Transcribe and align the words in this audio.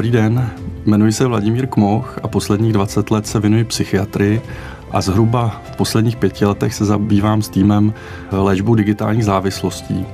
Dobrý 0.00 0.10
den, 0.10 0.50
jmenuji 0.86 1.12
se 1.12 1.26
Vladimír 1.26 1.66
Kmoch 1.66 2.18
a 2.22 2.28
posledních 2.28 2.72
20 2.72 3.10
let 3.10 3.26
se 3.26 3.40
věnuji 3.40 3.64
psychiatrii 3.64 4.40
a 4.90 5.00
zhruba 5.00 5.62
v 5.72 5.76
posledních 5.76 6.16
pěti 6.16 6.44
letech 6.44 6.74
se 6.74 6.84
zabývám 6.84 7.42
s 7.42 7.48
týmem 7.48 7.94
léčbou 8.32 8.74
digitálních 8.74 9.24
závislostí. 9.24 10.06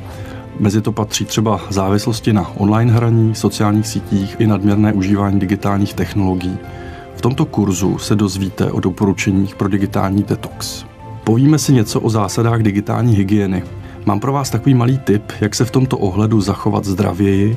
Mezi 0.61 0.81
to 0.81 0.93
patří 0.93 1.25
třeba 1.25 1.61
závislosti 1.71 2.33
na 2.33 2.51
online 2.57 2.93
hraní, 2.93 3.35
sociálních 3.35 3.87
sítích 3.87 4.37
i 4.39 4.47
nadměrné 4.47 4.93
užívání 4.93 5.41
digitálních 5.41 5.95
technologií. 5.95 6.59
V 7.17 7.21
tomto 7.21 7.45
kurzu 7.45 7.99
se 7.99 8.15
dozvíte 8.15 8.71
o 8.71 8.81
doporučeních 8.81 9.55
pro 9.55 9.69
digitální 9.69 10.23
detox. 10.23 10.85
Povíme 11.25 11.59
si 11.59 11.73
něco 11.73 12.01
o 12.01 12.11
zásadách 12.11 12.63
digitální 12.63 13.17
hygieny. 13.17 13.63
Mám 14.05 14.21
pro 14.21 14.33
vás 14.33 14.51
takový 14.51 14.75
malý 14.75 14.99
tip, 14.99 15.33
jak 15.41 15.55
se 15.55 15.65
v 15.65 15.71
tomto 15.71 15.99
ohledu 15.99 16.41
zachovat 16.41 16.85
zdravěji, 16.85 17.57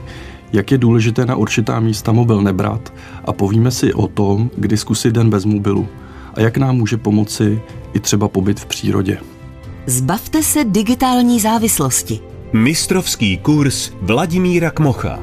jak 0.53 0.71
je 0.71 0.77
důležité 0.77 1.25
na 1.25 1.35
určitá 1.35 1.79
místa 1.79 2.11
mobil 2.11 2.41
nebrat 2.41 2.93
a 3.25 3.33
povíme 3.33 3.71
si 3.71 3.93
o 3.93 4.07
tom, 4.07 4.51
kdy 4.57 4.77
zkusit 4.77 5.13
den 5.13 5.29
bez 5.29 5.45
mobilu 5.45 5.87
a 6.33 6.41
jak 6.41 6.57
nám 6.57 6.77
může 6.77 6.97
pomoci 6.97 7.61
i 7.93 7.99
třeba 7.99 8.27
pobyt 8.27 8.59
v 8.59 8.65
přírodě. 8.65 9.17
Zbavte 9.85 10.43
se 10.43 10.63
digitální 10.63 11.39
závislosti. 11.39 12.19
Mistrovský 12.53 13.37
kurz 13.37 13.91
Vladimíra 14.01 14.71
Kmocha. 14.71 15.19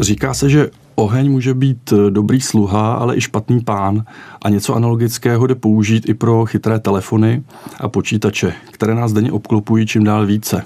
Říká 0.00 0.34
se, 0.34 0.50
že 0.50 0.70
oheň 1.00 1.30
může 1.30 1.54
být 1.54 1.92
dobrý 2.10 2.40
sluha, 2.40 2.92
ale 2.92 3.16
i 3.16 3.20
špatný 3.20 3.60
pán 3.60 4.04
a 4.42 4.48
něco 4.48 4.74
analogického 4.74 5.46
jde 5.46 5.54
použít 5.54 6.08
i 6.08 6.14
pro 6.14 6.46
chytré 6.46 6.78
telefony 6.78 7.42
a 7.80 7.88
počítače, 7.88 8.54
které 8.70 8.94
nás 8.94 9.12
denně 9.12 9.32
obklopují 9.32 9.86
čím 9.86 10.04
dál 10.04 10.26
více. 10.26 10.62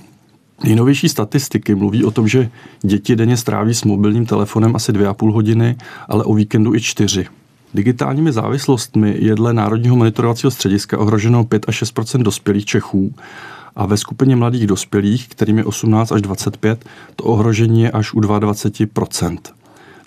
Nejnovější 0.64 1.09
statistiky 1.09 1.75
mluví 1.75 2.05
o 2.05 2.11
tom, 2.11 2.28
že 2.28 2.50
děti 2.83 3.17
denně 3.17 3.36
stráví 3.36 3.75
s 3.75 3.84
mobilním 3.84 4.27
telefonem 4.27 4.77
asi 4.77 4.92
2,5 4.92 5.33
hodiny, 5.33 5.77
ale 6.09 6.25
o 6.25 6.34
víkendu 6.34 6.75
i 6.75 6.81
4. 6.81 7.27
Digitálními 7.75 8.33
závislostmi 8.33 9.16
je 9.19 9.34
dle 9.34 9.53
Národního 9.53 9.97
monitorovacího 9.97 10.50
střediska 10.50 10.98
ohroženo 10.98 11.44
5 11.44 11.64
až 11.69 11.75
6 11.75 12.16
dospělých 12.16 12.64
Čechů 12.64 13.14
a 13.77 13.87
ve 13.87 13.97
skupině 13.97 14.37
mladých 14.37 14.66
dospělých, 14.66 15.28
kterým 15.28 15.59
je 15.59 15.64
18 15.64 16.12
až 16.12 16.22
25, 16.22 16.84
to 17.16 17.25
ohrožení 17.25 17.83
je 17.83 17.91
až 17.91 18.14
u 18.14 18.20
22 18.20 18.53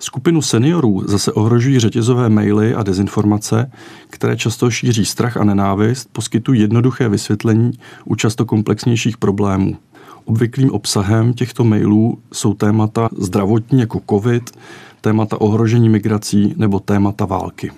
Skupinu 0.00 0.42
seniorů 0.42 1.02
zase 1.06 1.32
ohrožují 1.32 1.78
řetězové 1.78 2.28
maily 2.28 2.74
a 2.74 2.82
dezinformace, 2.82 3.70
které 4.10 4.36
často 4.36 4.70
šíří 4.70 5.04
strach 5.04 5.36
a 5.36 5.44
nenávist, 5.44 6.08
poskytují 6.12 6.60
jednoduché 6.60 7.08
vysvětlení 7.08 7.70
u 8.04 8.14
často 8.14 8.44
komplexnějších 8.44 9.16
problémů. 9.16 9.76
Obvyklým 10.24 10.70
obsahem 10.70 11.34
těchto 11.34 11.64
mailů 11.64 12.18
jsou 12.32 12.54
témata 12.54 13.08
zdravotní 13.18 13.80
jako 13.80 14.00
COVID, 14.10 14.50
témata 15.00 15.40
ohrožení 15.40 15.88
migrací 15.88 16.54
nebo 16.56 16.80
témata 16.80 17.24
války. 17.24 17.70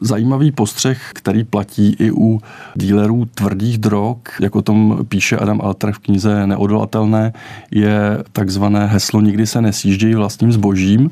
Zajímavý 0.00 0.52
postřeh, 0.52 1.10
který 1.12 1.44
platí 1.44 1.96
i 1.98 2.10
u 2.10 2.40
dílerů 2.74 3.24
tvrdých 3.34 3.78
drog, 3.78 4.16
jak 4.40 4.56
o 4.56 4.62
tom 4.62 4.98
píše 5.08 5.36
Adam 5.36 5.60
Alter 5.60 5.92
v 5.92 5.98
knize 5.98 6.46
Neodolatelné, 6.46 7.32
je 7.70 8.24
takzvané 8.32 8.86
heslo 8.86 9.20
Nikdy 9.20 9.46
se 9.46 9.60
nesjíždějí 9.60 10.14
vlastním 10.14 10.52
zbožím 10.52 11.10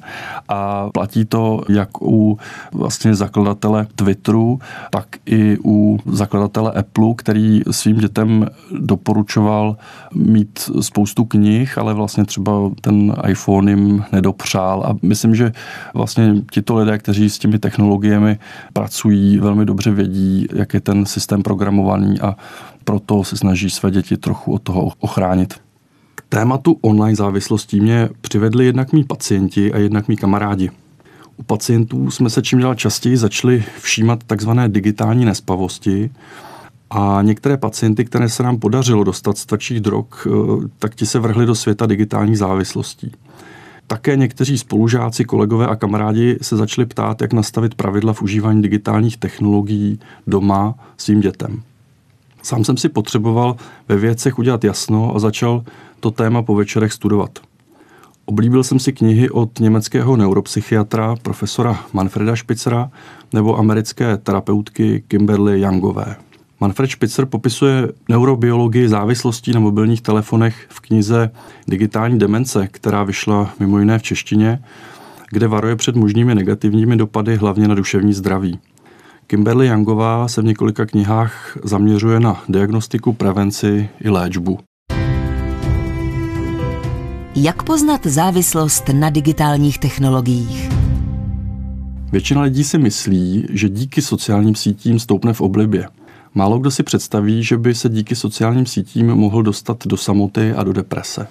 a 0.48 0.91
platí 0.91 1.24
to 1.24 1.61
jak 1.69 2.02
u 2.02 2.39
vlastně 2.72 3.14
zakladatele 3.14 3.86
Twitteru, 3.97 4.58
tak 4.91 5.06
i 5.27 5.56
u 5.64 5.98
zakladatele 6.06 6.72
Apple, 6.72 7.14
který 7.17 7.62
svým 7.70 7.96
dětem 7.96 8.46
doporučoval 8.80 9.77
mít 10.14 10.70
spoustu 10.80 11.24
knih, 11.24 11.78
ale 11.78 11.94
vlastně 11.94 12.24
třeba 12.24 12.52
ten 12.80 13.14
iPhone 13.28 13.70
jim 13.70 14.05
nedopřál. 14.12 14.84
A 14.86 14.96
myslím, 15.02 15.34
že 15.34 15.52
vlastně 15.95 16.34
tito 16.51 16.77
lidé, 16.77 16.98
kteří 16.98 17.30
s 17.30 17.39
těmi 17.39 17.58
technologiemi 17.58 18.39
pracují, 18.72 19.38
velmi 19.38 19.64
dobře 19.64 19.90
vědí, 19.90 20.46
jak 20.55 20.74
je 20.74 20.80
ten 20.80 21.06
systém 21.06 21.42
programovaný 21.42 22.20
a 22.20 22.36
proto 22.84 23.24
se 23.24 23.36
snaží 23.36 23.70
své 23.70 23.90
děti 23.90 24.16
trochu 24.16 24.52
od 24.52 24.62
toho 24.62 24.92
ochránit. 24.98 25.55
Tématu 26.28 26.78
online 26.80 27.16
závislostí 27.16 27.80
mě 27.80 28.08
přivedli 28.20 28.64
jednak 28.64 28.92
mý 28.92 29.05
pacienti 29.05 29.72
a 29.72 29.78
jednak 29.78 30.08
mý 30.08 30.16
kamarádi. 30.16 30.70
U 31.36 31.42
pacientů 31.42 32.10
jsme 32.10 32.30
se 32.30 32.42
čím 32.42 32.60
dál 32.60 32.74
častěji 32.74 33.16
začali 33.16 33.64
všímat 33.80 34.24
takzvané 34.24 34.68
digitální 34.68 35.24
nespavosti, 35.24 36.10
a 36.94 37.22
některé 37.22 37.56
pacienty, 37.56 38.04
které 38.04 38.28
se 38.28 38.42
nám 38.42 38.58
podařilo 38.58 39.04
dostat 39.04 39.39
z 39.39 39.46
tvrdších 39.46 39.80
drog, 39.80 40.06
eh, 40.27 40.30
tak 40.78 40.94
ti 40.94 41.06
se 41.06 41.18
vrhli 41.18 41.46
do 41.46 41.54
světa 41.54 41.86
digitálních 41.86 42.39
závislostí. 42.39 43.12
Také 43.87 44.17
někteří 44.17 44.59
spolužáci, 44.59 45.25
kolegové 45.25 45.67
a 45.67 45.77
kamarádi 45.77 46.39
se 46.43 46.57
začali 46.57 46.87
ptát, 46.87 47.23
jak 47.23 47.33
nastavit 47.33 47.75
pravidla 47.75 48.13
v 48.13 48.23
užívání 48.23 48.63
digitálních 48.63 49.17
technologií 49.17 50.01
doma 50.27 50.75
svým 50.97 51.20
dětem. 51.20 51.63
Sám 52.43 52.65
jsem 52.65 52.77
si 52.77 52.89
potřeboval 52.89 53.57
ve 53.89 53.97
věcech 53.97 54.39
udělat 54.39 54.65
jasno 54.65 55.17
a 55.17 55.19
začal 55.19 55.65
to 56.01 56.11
téma 56.11 56.43
po 56.43 56.55
večerech 56.55 56.93
studovat. 56.93 57.39
Oblíbil 58.25 58.65
jsem 58.65 58.79
si 58.79 58.93
knihy 58.93 59.31
od 59.31 59.61
německého 59.61 60.17
neuropsychiatra 60.17 61.17
profesora 61.23 61.81
Manfreda 61.93 62.37
Spitzera 62.37 62.91
nebo 63.33 63.59
americké 63.59 64.17
terapeutky 64.17 65.05
Kimberly 65.09 65.61
Youngové. 65.61 66.17
Manfred 66.62 66.90
Spitzer 66.90 67.27
popisuje 67.27 67.89
neurobiologii 68.08 68.89
závislostí 68.89 69.52
na 69.52 69.61
mobilních 69.61 70.00
telefonech 70.00 70.67
v 70.68 70.80
knize 70.80 71.30
Digitální 71.68 72.18
demence, 72.18 72.68
která 72.68 73.05
vyšla 73.05 73.50
mimo 73.61 73.78
jiné 73.78 73.98
v 73.98 74.02
češtině, 74.02 74.62
kde 75.30 75.48
varuje 75.48 75.77
před 75.77 75.96
možnými 75.96 76.34
negativními 76.34 76.96
dopady 76.96 77.36
hlavně 77.36 77.68
na 77.68 77.74
duševní 77.74 78.12
zdraví. 78.12 78.58
Kimberly 79.27 79.67
Youngová 79.67 80.28
se 80.28 80.42
v 80.42 80.45
několika 80.45 80.86
knihách 80.86 81.58
zaměřuje 81.64 82.20
na 82.20 82.42
diagnostiku, 82.48 83.12
prevenci 83.12 83.89
i 84.01 84.11
léčbu. 84.11 84.58
Jak 87.34 87.62
poznat 87.62 88.06
závislost 88.06 88.89
na 88.92 89.11
digitálních 89.11 89.78
technologiích? 89.78 90.68
Většina 92.12 92.42
lidí 92.42 92.64
si 92.64 92.78
myslí, 92.78 93.46
že 93.51 93.68
díky 93.68 94.02
sociálním 94.02 94.55
sítím 94.55 94.98
stoupne 94.98 95.33
v 95.33 95.40
oblibě– 95.40 95.86
Málo 96.35 96.59
kdo 96.59 96.70
si 96.70 96.83
představí, 96.83 97.43
že 97.43 97.59
by 97.59 97.75
se 97.75 97.89
díky 97.89 98.17
sociálním 98.17 98.67
sítím 98.67 99.07
mohl 99.07 99.43
dostat 99.43 99.87
do 99.87 99.97
samoty 99.97 100.53
a 100.53 100.63
do 100.63 100.73
deprese. 100.73 101.27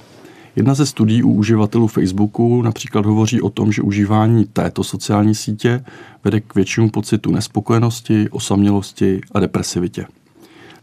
Jedna 0.55 0.73
ze 0.73 0.85
studií 0.85 1.23
u 1.23 1.33
uživatelů 1.33 1.87
Facebooku 1.87 2.61
například 2.61 3.05
hovoří 3.05 3.41
o 3.41 3.49
tom, 3.49 3.71
že 3.71 3.81
užívání 3.81 4.45
této 4.45 4.83
sociální 4.83 5.35
sítě 5.35 5.83
vede 6.23 6.41
k 6.41 6.55
většímu 6.55 6.89
pocitu 6.89 7.31
nespokojenosti, 7.31 8.29
osamělosti 8.29 9.21
a 9.33 9.39
depresivitě. 9.39 10.05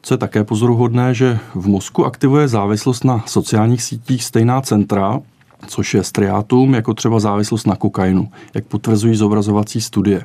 Co 0.03 0.15
je 0.15 0.19
také 0.19 0.45
pozoruhodné, 0.45 1.15
že 1.15 1.39
v 1.55 1.67
mozku 1.69 2.05
aktivuje 2.05 2.49
závislost 2.49 3.05
na 3.05 3.25
sociálních 3.27 3.83
sítích 3.83 4.25
stejná 4.25 4.61
centra, 4.61 5.21
což 5.67 5.95
je 5.95 6.05
striátum, 6.05 6.75
jako 6.75 6.95
třeba 6.95 7.21
závislost 7.21 7.67
na 7.67 7.77
kokainu, 7.77 8.29
jak 8.55 8.65
potvrzují 8.65 9.17
zobrazovací 9.17 9.81
studie. 9.81 10.25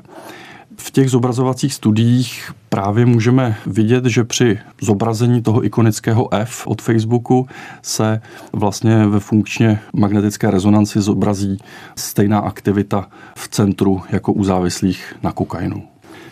V 0.77 0.91
těch 0.91 1.09
zobrazovacích 1.09 1.73
studiích 1.73 2.51
právě 2.69 3.05
můžeme 3.05 3.55
vidět, 3.65 4.05
že 4.05 4.23
při 4.23 4.59
zobrazení 4.81 5.41
toho 5.41 5.65
ikonického 5.65 6.33
F 6.33 6.67
od 6.67 6.81
Facebooku 6.81 7.47
se 7.81 8.21
vlastně 8.53 9.07
ve 9.07 9.19
funkčně 9.19 9.79
magnetické 9.93 10.51
rezonanci 10.51 11.01
zobrazí 11.01 11.57
stejná 11.95 12.39
aktivita 12.39 13.09
v 13.35 13.47
centru 13.47 14.01
jako 14.11 14.33
u 14.33 14.43
závislých 14.43 15.15
na 15.23 15.31
kokainu. 15.31 15.83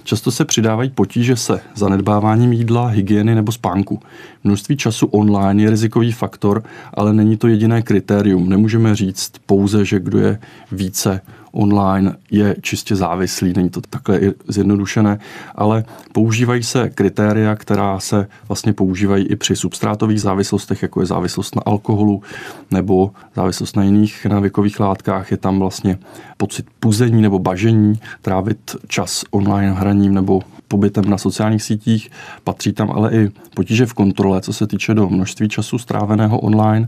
Často 0.03 0.31
se 0.31 0.45
přidávají 0.45 0.89
potíže 0.89 1.35
se 1.35 1.61
zanedbáváním 1.75 2.53
jídla, 2.53 2.87
hygieny 2.87 3.35
nebo 3.35 3.51
spánku. 3.51 3.99
Množství 4.43 4.77
času 4.77 5.05
online 5.05 5.63
je 5.63 5.69
rizikový 5.69 6.11
faktor, 6.11 6.63
ale 6.93 7.13
není 7.13 7.37
to 7.37 7.47
jediné 7.47 7.81
kritérium. 7.81 8.49
Nemůžeme 8.49 8.95
říct 8.95 9.31
pouze, 9.45 9.85
že 9.85 9.99
kdo 9.99 10.17
je 10.17 10.39
více 10.71 11.21
online 11.51 12.15
je 12.31 12.55
čistě 12.61 12.95
závislý, 12.95 13.53
není 13.55 13.69
to 13.69 13.81
takhle 13.81 14.19
zjednodušené, 14.47 15.19
ale 15.55 15.83
používají 16.11 16.63
se 16.63 16.89
kritéria, 16.89 17.55
která 17.55 17.99
se 17.99 18.27
vlastně 18.47 18.73
používají 18.73 19.27
i 19.27 19.35
při 19.35 19.55
substrátových 19.55 20.21
závislostech, 20.21 20.81
jako 20.81 20.99
je 20.99 21.05
závislost 21.05 21.55
na 21.55 21.61
alkoholu 21.65 22.21
nebo 22.71 23.11
závislost 23.35 23.75
na 23.75 23.83
jiných 23.83 24.25
návykových 24.25 24.79
látkách. 24.79 25.31
Je 25.31 25.37
tam 25.37 25.59
vlastně 25.59 25.97
pocit 26.37 26.65
puzení 26.79 27.21
nebo 27.21 27.39
bažení, 27.39 27.99
trávit 28.21 28.75
čas 28.87 29.23
online 29.31 29.71
hraním 29.71 30.13
nebo 30.13 30.41
pobytem 30.67 31.03
na 31.09 31.17
sociálních 31.17 31.63
sítích. 31.63 32.11
Patří 32.43 32.73
tam 32.73 32.91
ale 32.91 33.13
i 33.13 33.29
potíže 33.55 33.85
v 33.85 33.93
kontrole, 33.93 34.41
co 34.41 34.53
se 34.53 34.67
týče 34.67 34.93
do 34.93 35.09
množství 35.09 35.49
času 35.49 35.77
stráveného 35.77 36.39
online 36.39 36.87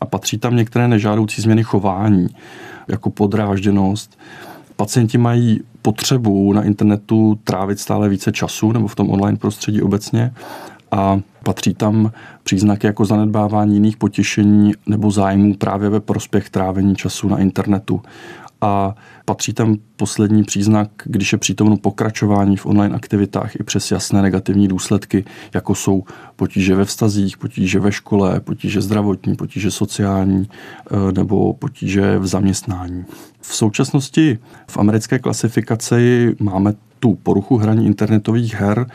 a 0.00 0.06
patří 0.06 0.38
tam 0.38 0.56
některé 0.56 0.88
nežádoucí 0.88 1.42
změny 1.42 1.62
chování 1.62 2.28
jako 2.88 3.10
podrážděnost. 3.10 4.18
Pacienti 4.76 5.18
mají 5.18 5.60
potřebu 5.82 6.52
na 6.52 6.62
internetu 6.62 7.38
trávit 7.44 7.78
stále 7.80 8.08
více 8.08 8.32
času 8.32 8.72
nebo 8.72 8.88
v 8.88 8.94
tom 8.94 9.10
online 9.10 9.38
prostředí 9.38 9.82
obecně 9.82 10.32
a 10.90 11.20
patří 11.44 11.74
tam 11.74 12.12
příznaky 12.42 12.86
jako 12.86 13.04
zanedbávání 13.04 13.74
jiných 13.74 13.96
potěšení 13.96 14.72
nebo 14.86 15.10
zájmů 15.10 15.54
právě 15.54 15.88
ve 15.88 16.00
prospěch 16.00 16.50
trávení 16.50 16.96
času 16.96 17.28
na 17.28 17.38
internetu. 17.38 18.02
A 18.66 18.94
patří 19.24 19.52
tam 19.52 19.76
poslední 19.96 20.44
příznak, 20.44 20.90
když 21.04 21.32
je 21.32 21.38
přítomno 21.38 21.76
pokračování 21.76 22.56
v 22.56 22.66
online 22.66 22.94
aktivitách 22.94 23.56
i 23.56 23.62
přes 23.62 23.90
jasné 23.90 24.22
negativní 24.22 24.68
důsledky, 24.68 25.24
jako 25.54 25.74
jsou 25.74 26.04
potíže 26.36 26.74
ve 26.74 26.84
vztazích, 26.84 27.36
potíže 27.36 27.80
ve 27.80 27.92
škole, 27.92 28.40
potíže 28.40 28.80
zdravotní, 28.80 29.36
potíže 29.36 29.70
sociální 29.70 30.48
eh, 30.48 31.12
nebo 31.12 31.54
potíže 31.54 32.18
v 32.18 32.26
zaměstnání. 32.26 33.04
V 33.40 33.54
současnosti 33.54 34.38
v 34.70 34.78
americké 34.78 35.18
klasifikaci 35.18 36.34
máme 36.38 36.74
tu 37.00 37.14
poruchu 37.14 37.56
hraní 37.56 37.86
internetových 37.86 38.54
her, 38.54 38.86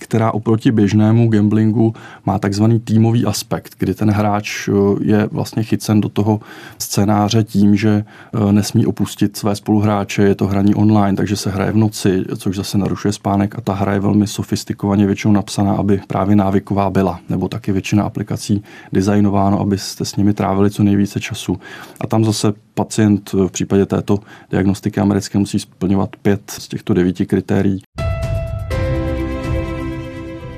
která 0.00 0.32
oproti 0.32 0.72
běžnému 0.72 1.28
gamblingu 1.28 1.94
má 2.26 2.38
takzvaný 2.38 2.80
týmový 2.80 3.26
aspekt, 3.26 3.74
kdy 3.78 3.94
ten 3.94 4.10
hráč 4.10 4.68
eh, 4.68 4.72
je 5.00 5.28
vlastně 5.32 5.62
chycen 5.62 6.00
do 6.00 6.08
toho 6.08 6.40
scénáře 6.78 7.44
tím, 7.44 7.76
že 7.76 8.04
eh, 8.48 8.52
nesmí 8.52 8.86
opustit 8.86 9.36
své 9.36 9.56
spoluhráče, 9.56 10.22
je 10.22 10.34
to 10.34 10.46
hraní 10.46 10.74
online, 10.74 11.16
takže 11.16 11.36
se 11.36 11.50
hraje 11.50 11.72
v 11.72 11.76
noci, 11.76 12.24
což 12.36 12.56
zase 12.56 12.78
narušuje 12.78 13.12
spánek 13.12 13.58
a 13.58 13.60
ta 13.60 13.74
hra 13.74 13.92
je 13.92 14.00
velmi 14.00 14.26
sofistikovaně 14.26 15.06
většinou 15.06 15.32
napsaná, 15.32 15.72
aby 15.72 16.00
právě 16.06 16.36
návyková 16.36 16.90
byla, 16.90 17.20
nebo 17.28 17.48
taky 17.48 17.72
většina 17.72 18.04
aplikací 18.04 18.62
designováno, 18.92 19.60
abyste 19.60 20.04
s 20.04 20.16
nimi 20.16 20.32
trávili 20.34 20.70
co 20.70 20.82
nejvíce 20.82 21.20
času. 21.20 21.60
A 22.00 22.06
tam 22.06 22.24
zase 22.24 22.52
pacient 22.74 23.32
v 23.32 23.48
případě 23.48 23.86
této 23.86 24.18
diagnostiky 24.50 25.00
americké 25.00 25.38
musí 25.38 25.58
splňovat 25.58 26.16
pět 26.22 26.50
z 26.50 26.68
těchto 26.68 26.94
devíti 26.94 27.26
kritérií. 27.26 27.80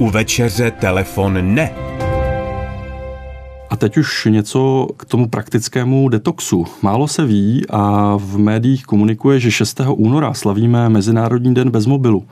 U 0.03 0.11
večeře 0.11 0.71
telefon 0.71 1.55
ne. 1.55 1.71
A 3.71 3.77
teď 3.77 3.97
už 3.97 4.29
něco 4.31 4.89
k 4.97 5.05
tomu 5.05 5.29
praktickému 5.29 6.09
detoxu. 6.09 6.65
Málo 6.83 7.09
se 7.09 7.27
ví 7.27 7.63
a 7.71 8.15
v 8.17 8.39
médiích 8.39 8.85
komunikuje, 8.85 9.41
že 9.41 9.51
6. 9.51 9.81
února 9.89 10.35
slavíme 10.35 10.89
Mezinárodní 10.89 11.55
den 11.55 11.71
bez 11.71 11.87
mobilu. 11.87 12.25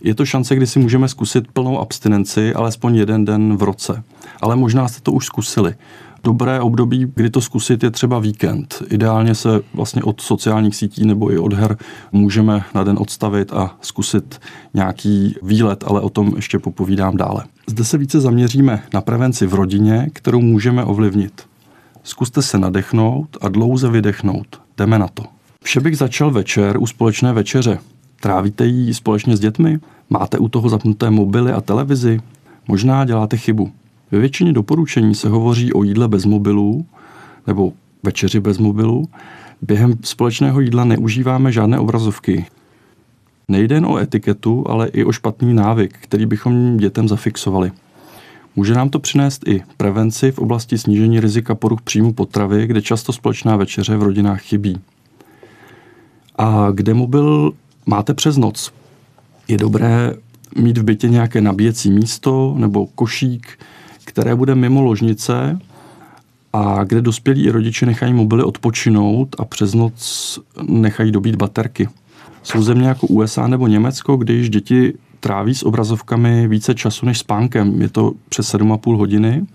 Je 0.00 0.14
to 0.14 0.26
šance, 0.26 0.56
kdy 0.56 0.66
si 0.66 0.78
můžeme 0.78 1.08
zkusit 1.08 1.44
plnou 1.52 1.78
abstinenci 1.78 2.54
alespoň 2.54 2.96
jeden 2.96 3.24
den 3.24 3.56
v 3.56 3.62
roce. 3.62 4.02
Ale 4.42 4.56
možná 4.56 4.88
jste 4.88 5.00
to 5.00 5.12
už 5.12 5.26
zkusili 5.26 5.74
dobré 6.24 6.60
období, 6.60 7.12
kdy 7.14 7.30
to 7.30 7.40
zkusit, 7.40 7.82
je 7.82 7.90
třeba 7.90 8.18
víkend. 8.18 8.82
Ideálně 8.90 9.34
se 9.34 9.60
vlastně 9.74 10.02
od 10.02 10.20
sociálních 10.20 10.76
sítí 10.76 11.06
nebo 11.06 11.32
i 11.32 11.38
od 11.38 11.52
her 11.52 11.76
můžeme 12.12 12.64
na 12.74 12.84
den 12.84 12.96
odstavit 13.00 13.52
a 13.52 13.76
zkusit 13.80 14.40
nějaký 14.74 15.34
výlet, 15.42 15.84
ale 15.86 16.00
o 16.00 16.10
tom 16.10 16.32
ještě 16.36 16.58
popovídám 16.58 17.16
dále. 17.16 17.44
Zde 17.66 17.84
se 17.84 17.98
více 17.98 18.20
zaměříme 18.20 18.82
na 18.94 19.00
prevenci 19.00 19.46
v 19.46 19.54
rodině, 19.54 20.08
kterou 20.12 20.40
můžeme 20.40 20.84
ovlivnit. 20.84 21.42
Zkuste 22.02 22.42
se 22.42 22.58
nadechnout 22.58 23.36
a 23.40 23.48
dlouze 23.48 23.90
vydechnout. 23.90 24.60
Jdeme 24.78 24.98
na 24.98 25.08
to. 25.08 25.24
Vše 25.64 25.80
bych 25.80 25.98
začal 25.98 26.30
večer 26.30 26.76
u 26.78 26.86
společné 26.86 27.32
večeře. 27.32 27.78
Trávíte 28.20 28.66
ji 28.66 28.94
společně 28.94 29.36
s 29.36 29.40
dětmi? 29.40 29.78
Máte 30.10 30.38
u 30.38 30.48
toho 30.48 30.68
zapnuté 30.68 31.10
mobily 31.10 31.52
a 31.52 31.60
televizi? 31.60 32.20
Možná 32.68 33.04
děláte 33.04 33.36
chybu. 33.36 33.72
Ve 34.10 34.18
většině 34.18 34.52
doporučení 34.52 35.14
se 35.14 35.28
hovoří 35.28 35.72
o 35.72 35.82
jídle 35.82 36.08
bez 36.08 36.24
mobilů 36.24 36.86
nebo 37.46 37.72
večeři 38.02 38.40
bez 38.40 38.58
mobilu. 38.58 39.08
Během 39.62 39.94
společného 40.02 40.60
jídla 40.60 40.84
neužíváme 40.84 41.52
žádné 41.52 41.78
obrazovky. 41.78 42.46
Nejde 43.48 43.74
jen 43.74 43.86
o 43.86 43.98
etiketu, 43.98 44.64
ale 44.68 44.88
i 44.88 45.04
o 45.04 45.12
špatný 45.12 45.54
návyk, 45.54 45.98
který 46.00 46.26
bychom 46.26 46.76
dětem 46.76 47.08
zafixovali. 47.08 47.72
Může 48.56 48.74
nám 48.74 48.88
to 48.88 48.98
přinést 48.98 49.48
i 49.48 49.62
prevenci 49.76 50.32
v 50.32 50.38
oblasti 50.38 50.78
snížení 50.78 51.20
rizika 51.20 51.54
poruch 51.54 51.82
příjmu 51.82 52.12
potravy, 52.12 52.66
kde 52.66 52.82
často 52.82 53.12
společná 53.12 53.56
večeře 53.56 53.96
v 53.96 54.02
rodinách 54.02 54.42
chybí. 54.42 54.80
A 56.38 56.70
kde 56.70 56.94
mobil 56.94 57.52
máte 57.86 58.14
přes 58.14 58.36
noc? 58.36 58.72
Je 59.48 59.58
dobré 59.58 60.14
mít 60.56 60.78
v 60.78 60.82
bytě 60.82 61.08
nějaké 61.08 61.40
nabíjecí 61.40 61.90
místo 61.90 62.54
nebo 62.58 62.86
košík, 62.86 63.58
které 64.06 64.34
bude 64.34 64.54
mimo 64.54 64.82
ložnice 64.82 65.58
a 66.52 66.84
kde 66.84 67.02
dospělí 67.02 67.44
i 67.44 67.50
rodiče 67.50 67.86
nechají 67.86 68.12
mobily 68.12 68.42
odpočinout 68.42 69.36
a 69.38 69.44
přes 69.44 69.74
noc 69.74 70.38
nechají 70.68 71.12
dobít 71.12 71.36
baterky. 71.36 71.88
Jsou 72.42 72.62
země 72.62 72.88
jako 72.88 73.06
USA 73.06 73.46
nebo 73.46 73.66
Německo, 73.66 74.16
kde 74.16 74.34
již 74.34 74.50
děti 74.50 74.94
tráví 75.20 75.54
s 75.54 75.62
obrazovkami 75.62 76.48
více 76.48 76.74
času 76.74 77.06
než 77.06 77.18
spánkem. 77.18 77.82
Je 77.82 77.88
to 77.88 78.12
přes 78.28 78.54
7,5 78.54 78.96
hodiny. 78.96 79.46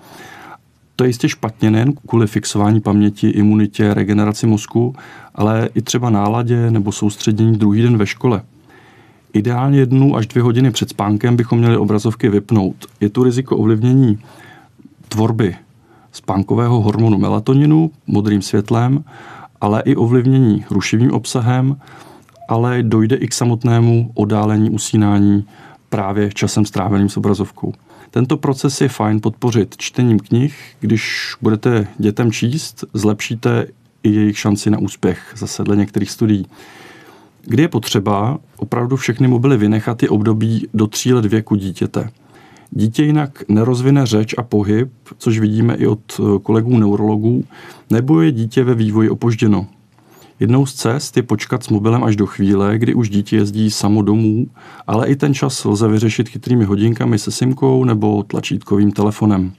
To 0.95 1.03
je 1.03 1.09
jistě 1.09 1.30
špatně 1.30 1.71
nejen 1.71 1.94
kvůli 2.07 2.27
fixování 2.27 2.81
paměti, 2.81 3.30
imunitě, 3.30 3.94
regeneraci 3.94 4.48
mozku, 4.48 4.95
ale 5.36 5.69
i 5.75 5.81
třeba 5.81 6.09
náladě 6.09 6.71
nebo 6.71 6.92
soustředění 6.92 7.57
druhý 7.57 7.81
den 7.81 7.98
ve 7.98 8.07
škole. 8.07 8.42
Ideálně 9.33 9.80
jednu 9.80 10.15
až 10.15 10.27
dvě 10.27 10.44
hodiny 10.44 10.71
před 10.71 10.89
spánkem 10.89 11.36
bychom 11.36 11.59
měli 11.59 11.77
obrazovky 11.77 12.30
vypnout. 12.30 12.75
Je 13.00 13.09
tu 13.09 13.24
riziko 13.24 13.57
ovlivnění 13.57 14.19
tvorby 15.11 15.55
spánkového 16.11 16.81
hormonu 16.81 17.17
melatoninu 17.17 17.91
modrým 18.07 18.41
světlem, 18.41 19.03
ale 19.61 19.81
i 19.85 19.95
ovlivnění 19.95 20.65
rušivým 20.69 21.11
obsahem, 21.11 21.75
ale 22.49 22.83
dojde 22.83 23.15
i 23.15 23.27
k 23.27 23.33
samotnému 23.33 24.11
odálení 24.13 24.69
usínání 24.69 25.45
právě 25.89 26.29
časem 26.33 26.65
stráveným 26.65 27.09
s 27.09 27.17
obrazovkou. 27.17 27.73
Tento 28.11 28.37
proces 28.37 28.81
je 28.81 28.89
fajn 28.89 29.21
podpořit 29.21 29.75
čtením 29.77 30.19
knih. 30.19 30.75
Když 30.79 31.35
budete 31.41 31.87
dětem 31.97 32.31
číst, 32.31 32.83
zlepšíte 32.93 33.67
i 34.03 34.09
jejich 34.09 34.39
šanci 34.39 34.69
na 34.69 34.77
úspěch, 34.77 35.33
zase 35.37 35.63
dle 35.63 35.75
některých 35.75 36.11
studií. 36.11 36.45
Kdy 37.41 37.63
je 37.63 37.67
potřeba 37.67 38.39
opravdu 38.57 38.95
všechny 38.95 39.27
mobily 39.27 39.57
vynechat 39.57 40.03
je 40.03 40.09
období 40.09 40.67
do 40.73 40.87
tří 40.87 41.13
let 41.13 41.25
věku 41.25 41.55
dítěte. 41.55 42.09
Dítě 42.73 43.03
jinak 43.03 43.44
nerozvine 43.50 44.06
řeč 44.06 44.35
a 44.38 44.44
pohyb, 44.44 44.91
což 45.18 45.39
vidíme 45.39 45.75
i 45.75 45.88
od 45.88 46.00
eh, 46.19 46.39
kolegů 46.44 46.77
neurologů, 46.77 47.44
nebo 47.89 48.21
je 48.21 48.31
dítě 48.31 48.63
ve 48.63 48.75
vývoji 48.75 49.09
opožděno. 49.09 49.68
Jednou 50.39 50.65
z 50.65 50.73
cest 50.73 51.18
je 51.18 51.23
počkat 51.23 51.63
s 51.63 51.69
mobilem 51.69 52.03
až 52.03 52.15
do 52.15 52.25
chvíle, 52.25 52.77
kdy 52.77 52.94
už 52.94 53.09
dítě 53.09 53.35
jezdí 53.35 53.71
samo 53.71 54.01
domů, 54.01 54.47
ale 54.88 55.07
i 55.07 55.15
ten 55.15 55.33
čas 55.33 55.65
lze 55.65 55.88
vyřešit 55.88 56.29
chytrými 56.29 56.65
hodinkami 56.65 57.19
se 57.19 57.31
simkou 57.31 57.84
nebo 57.84 58.24
tlačítkovým 58.24 58.91
telefonem. 58.91 59.53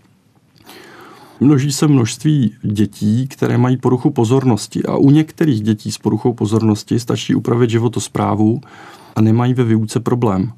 Množí 1.41 1.73
se 1.73 1.89
množství 1.89 2.55
dětí, 2.63 3.29
které 3.29 3.59
mají 3.59 3.77
poruchu 3.77 4.11
pozornosti 4.11 4.83
a 4.83 4.97
u 4.97 5.11
některých 5.11 5.61
dětí 5.61 5.93
s 5.93 5.99
poruchou 5.99 6.33
pozornosti 6.33 7.01
stačí 7.01 7.35
upravit 7.35 7.71
životosprávu 7.71 8.61
a 9.17 9.21
nemají 9.21 9.55
ve 9.55 9.65
výuce 9.65 10.01
problém 10.01 10.53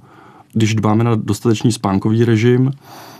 když 0.54 0.74
dbáme 0.74 1.04
na 1.04 1.14
dostatečný 1.14 1.72
spánkový 1.72 2.24
režim, 2.24 2.70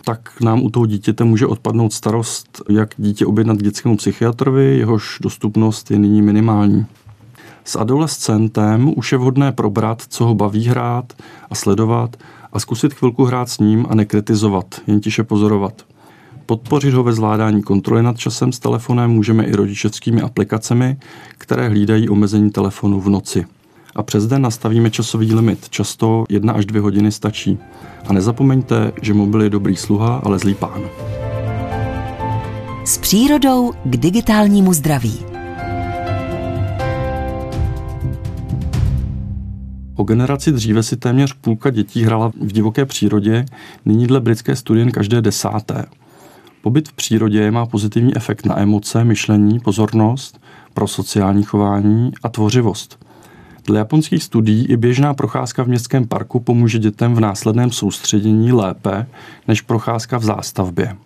tak 0.05 0.41
nám 0.41 0.63
u 0.63 0.71
toho 0.71 0.87
dítěte 0.87 1.25
může 1.25 1.47
odpadnout 1.47 1.93
starost, 1.93 2.63
jak 2.69 2.95
dítě 2.99 3.27
objednat 3.27 3.63
dětskému 3.63 3.97
psychiatrovi, 3.97 4.79
jehož 4.79 5.19
dostupnost 5.23 5.91
je 5.91 5.99
nyní 5.99 6.23
minimální. 6.23 6.87
S 7.65 7.77
adolescentem 7.77 8.93
už 8.97 9.13
je 9.13 9.19
vhodné 9.19 9.53
probrat, 9.53 10.03
co 10.09 10.25
ho 10.25 10.35
baví 10.35 10.65
hrát 10.65 11.13
a 11.51 11.55
sledovat 11.55 12.17
a 12.53 12.61
zkusit 12.61 12.95
chvilku 12.95 13.25
hrát 13.25 13.49
s 13.49 13.59
ním 13.59 13.87
a 13.89 13.95
nekritizovat, 13.95 14.81
jen 14.87 15.01
tiše 15.01 15.25
pozorovat. 15.25 15.83
Podpořit 16.47 16.95
ho 16.95 17.03
ve 17.03 17.13
zvládání 17.13 17.63
kontroly 17.63 18.03
nad 18.03 18.19
časem 18.19 18.53
s 18.53 18.59
telefonem 18.59 19.11
můžeme 19.11 19.45
i 19.45 19.53
rodičovskými 19.53 20.21
aplikacemi, 20.21 20.97
které 21.39 21.69
hlídají 21.69 22.09
omezení 22.09 22.51
telefonu 22.51 23.01
v 23.01 23.09
noci 23.09 23.47
a 23.95 24.03
přes 24.03 24.27
den 24.27 24.43
nastavíme 24.43 24.91
časový 24.91 25.35
limit. 25.35 25.69
Často 25.69 26.25
jedna 26.29 26.53
až 26.53 26.67
dvě 26.67 26.83
hodiny 26.83 27.13
stačí. 27.13 27.59
A 28.07 28.13
nezapomeňte, 28.13 28.93
že 29.03 29.15
mobil 29.15 29.43
je 29.43 29.51
dobrý 29.51 29.77
sluha, 29.77 30.21
ale 30.25 30.39
zlý 30.39 30.55
pán. 30.55 30.83
S 32.85 32.99
přírodou 32.99 33.73
k 33.85 33.97
digitálnímu 33.97 34.73
zdraví. 34.73 35.19
O 39.97 40.05
generaci 40.05 40.53
dříve 40.53 40.83
si 40.83 40.97
téměř 40.97 41.33
půlka 41.33 41.71
dětí 41.71 42.05
hrala 42.05 42.33
v 42.41 42.53
divoké 42.53 42.85
přírodě, 42.85 43.45
nyní 43.85 44.07
dle 44.07 44.21
britské 44.21 44.57
studie 44.57 44.91
každé 44.91 45.23
desáté. 45.23 45.85
Pobyt 46.63 46.89
v 46.89 46.93
přírodě 46.93 47.51
má 47.51 47.67
pozitivní 47.67 48.17
efekt 48.17 48.47
na 48.47 48.61
emoce, 48.61 49.05
myšlení, 49.05 49.61
pozornost, 49.61 50.41
pro 50.75 50.89
sociální 50.89 51.43
chování 51.43 52.13
a 52.23 52.29
tvořivost. 52.29 53.04
Dle 53.67 53.79
japonských 53.79 54.23
studií 54.23 54.67
i 54.67 54.77
běžná 54.77 55.15
procházka 55.15 55.63
v 55.63 55.69
městském 55.69 56.07
parku 56.07 56.41
pomůže 56.41 56.79
dětem 56.79 57.15
v 57.15 57.21
následném 57.21 57.71
soustředění 57.71 58.53
lépe 58.53 59.07
než 59.49 59.61
procházka 59.61 60.19
v 60.19 60.25
zástavbě. 60.25 60.97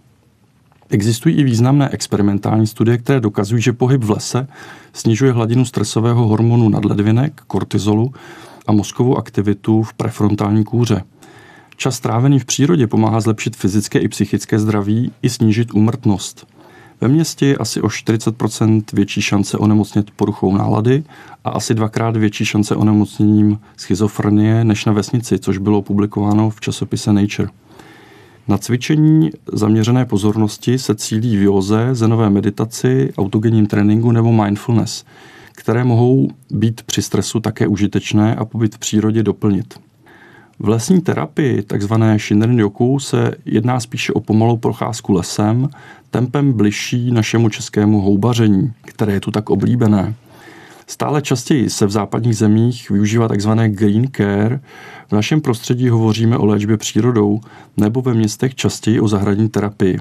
Existují 0.91 1.37
i 1.37 1.45
významné 1.45 1.89
experimentální 1.89 2.67
studie, 2.67 2.99
které 2.99 3.21
dokazují, 3.21 3.63
že 3.63 3.73
pohyb 3.73 4.05
v 4.05 4.11
lese 4.11 4.49
snižuje 4.93 5.33
hladinu 5.33 5.65
stresového 5.65 6.27
hormonu 6.27 6.69
nadledvinek, 6.69 7.43
kortizolu 7.47 8.13
a 8.67 8.73
mozkovou 8.73 9.17
aktivitu 9.17 9.83
v 9.83 9.95
prefrontální 9.95 10.65
kůře. 10.65 11.03
Čas 11.77 11.97
strávený 11.97 12.39
v 12.39 12.45
přírodě 12.45 12.87
pomáhá 12.87 13.21
zlepšit 13.21 13.57
fyzické 13.57 13.99
i 13.99 14.09
psychické 14.09 14.59
zdraví 14.59 15.13
i 15.23 15.31
snížit 15.31 15.75
úmrtnost. 15.75 16.47
Ve 17.01 17.09
městě 17.09 17.47
je 17.47 17.57
asi 17.57 17.81
o 17.81 17.87
40% 17.87 18.83
větší 18.93 19.23
šance 19.23 19.59
onemocnět 19.59 20.11
poruchou 20.11 20.57
nálady 20.57 21.05
a 21.45 21.51
asi 21.51 21.75
dvakrát 21.75 22.17
větší 22.17 22.45
šance 22.45 22.77
onemocněním 22.77 23.61
schizofrenie 23.77 24.65
než 24.65 24.85
na 24.85 24.93
vesnici, 24.93 25.39
což 25.39 25.59
bylo 25.59 25.83
publikováno 25.83 26.51
v 26.51 26.61
časopise 26.61 27.13
Nature. 27.13 27.49
Na 28.49 28.59
cvičení 28.59 29.31
zaměřené 29.53 30.05
pozornosti 30.05 30.79
se 30.79 30.95
cílí 30.95 31.37
v 31.37 31.43
józe, 31.43 31.89
zenové 31.93 32.31
meditaci, 32.31 33.13
autogenním 33.19 33.67
tréninku 33.67 34.13
nebo 34.13 34.33
mindfulness, 34.33 35.05
které 35.53 35.85
mohou 35.85 36.29
být 36.51 36.83
při 36.83 37.03
stresu 37.03 37.41
také 37.41 37.67
užitečné 37.67 38.35
a 38.35 38.45
pobyt 38.45 38.75
v 38.75 38.79
přírodě 38.79 39.23
doplnit. 39.23 39.75
V 40.61 40.69
lesní 40.69 41.01
terapii, 41.01 41.63
takzvané 41.63 42.19
Shinrin 42.19 42.59
Yoku, 42.59 42.99
se 42.99 43.35
jedná 43.45 43.81
spíše 43.81 44.13
o 44.13 44.21
pomalou 44.21 44.57
procházku 44.57 45.13
lesem, 45.13 45.69
tempem 46.11 46.53
bližší 46.53 47.11
našemu 47.11 47.49
českému 47.49 48.01
houbaření, 48.01 48.73
které 48.83 49.13
je 49.13 49.21
tu 49.21 49.31
tak 49.31 49.51
oblíbené. 49.51 50.15
Stále 50.87 51.23
častěji 51.23 51.71
se 51.71 51.87
v 51.87 51.91
západních 51.91 52.37
zemích 52.37 52.91
využívá 52.91 53.29
tzv. 53.29 53.51
green 53.67 54.09
care. 54.17 54.61
V 55.09 55.13
našem 55.13 55.41
prostředí 55.41 55.89
hovoříme 55.89 56.39
o 56.39 56.47
léčbě 56.47 56.77
přírodou 56.77 57.41
nebo 57.77 58.03
ve 58.03 58.15
městech 58.15 58.55
častěji 58.55 59.01
o 59.01 59.09
zahradní 59.09 59.49
terapii. 59.49 59.99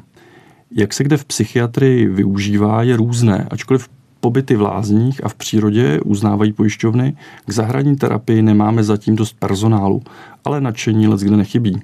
Jak 0.72 0.94
se 0.94 1.04
kde 1.04 1.18
v 1.18 1.26
psychiatrii 1.26 2.08
využívá, 2.08 2.84
je 2.84 2.98
různé, 2.98 3.48
ačkoliv 3.52 3.90
pobyty 4.20 4.56
v 4.56 4.62
lázních 4.62 5.24
a 5.24 5.30
v 5.30 5.36
přírodě 5.36 6.00
uznávají 6.06 6.54
pojišťovny, 6.54 7.18
k 7.46 7.52
zahradní 7.52 7.96
terapii 7.96 8.42
nemáme 8.42 8.84
zatím 8.84 9.16
dost 9.16 9.36
personálu, 9.40 10.02
ale 10.46 10.62
nadšení 10.62 11.08
let 11.08 11.20
kde 11.20 11.38
nechybí. 11.38 11.82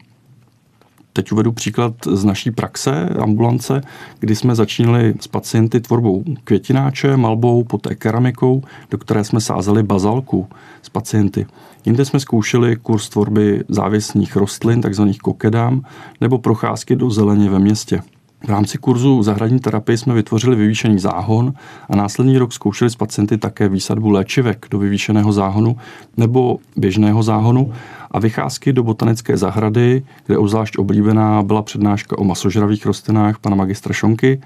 Teď 1.13 1.31
uvedu 1.31 1.51
příklad 1.51 1.93
z 2.11 2.25
naší 2.25 2.51
praxe 2.51 3.09
ambulance, 3.19 3.81
kdy 4.19 4.35
jsme 4.35 4.55
začínali 4.55 5.13
s 5.19 5.27
pacienty 5.27 5.81
tvorbou 5.81 6.23
květináče, 6.43 7.17
malbou, 7.17 7.63
poté 7.63 7.95
keramikou, 7.95 8.63
do 8.91 8.97
které 8.97 9.23
jsme 9.23 9.41
sázeli 9.41 9.83
bazalku 9.83 10.47
s 10.81 10.89
pacienty. 10.89 11.45
Jinde 11.85 12.05
jsme 12.05 12.19
zkoušeli 12.19 12.75
kurz 12.75 13.09
tvorby 13.09 13.63
závěsních 13.69 14.35
rostlin, 14.35 14.81
takzvaných 14.81 15.19
kokedám, 15.19 15.81
nebo 16.21 16.37
procházky 16.37 16.95
do 16.95 17.09
zeleně 17.09 17.49
ve 17.49 17.59
městě. 17.59 18.01
V 18.45 18.49
rámci 18.49 18.77
kurzu 18.77 19.23
zahradní 19.23 19.59
terapie 19.59 19.97
jsme 19.97 20.13
vytvořili 20.13 20.55
vyvýšený 20.55 20.99
záhon 20.99 21.53
a 21.89 21.95
následný 21.95 22.37
rok 22.37 22.53
zkoušeli 22.53 22.89
s 22.89 22.95
pacienty 22.95 23.37
také 23.37 23.69
výsadbu 23.69 24.09
léčivek 24.09 24.65
do 24.71 24.79
vyvýšeného 24.79 25.33
záhonu 25.33 25.77
nebo 26.17 26.57
běžného 26.75 27.23
záhonu 27.23 27.73
a 28.11 28.19
vycházky 28.19 28.73
do 28.73 28.83
botanické 28.83 29.37
zahrady, 29.37 30.03
kde 30.25 30.37
obzvlášť 30.37 30.77
oblíbená 30.77 31.43
byla 31.43 31.61
přednáška 31.61 32.17
o 32.17 32.23
masožravých 32.23 32.85
rostlinách 32.85 33.39
pana 33.39 33.55
magistra 33.55 33.93
Šonky. 33.93 34.41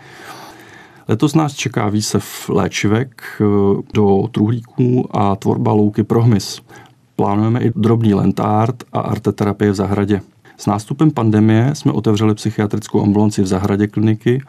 Letos 1.08 1.36
nás 1.36 1.54
čeká 1.54 1.90
výsev 1.90 2.50
léčivek 2.50 3.22
eh, 3.42 3.46
do 3.94 4.28
truhlíků 4.32 5.18
a 5.18 5.36
tvorba 5.36 5.74
louky 5.74 6.04
pro 6.04 6.24
hmyz. 6.24 6.62
Plánujeme 7.16 7.60
i 7.60 7.72
drobný 7.76 8.14
lentart 8.14 8.84
a 8.94 9.00
arteterapie 9.00 9.72
v 9.72 9.76
zahradě. 9.76 10.22
S 10.58 10.66
nástupem 10.66 11.12
pandemie 11.12 11.76
jsme 11.76 11.92
otevřeli 11.92 12.36
psychiatrickou 12.36 13.02
ambulanci 13.02 13.42
v 13.42 13.48
zahradě 13.48 13.88
kliniky 13.88 14.42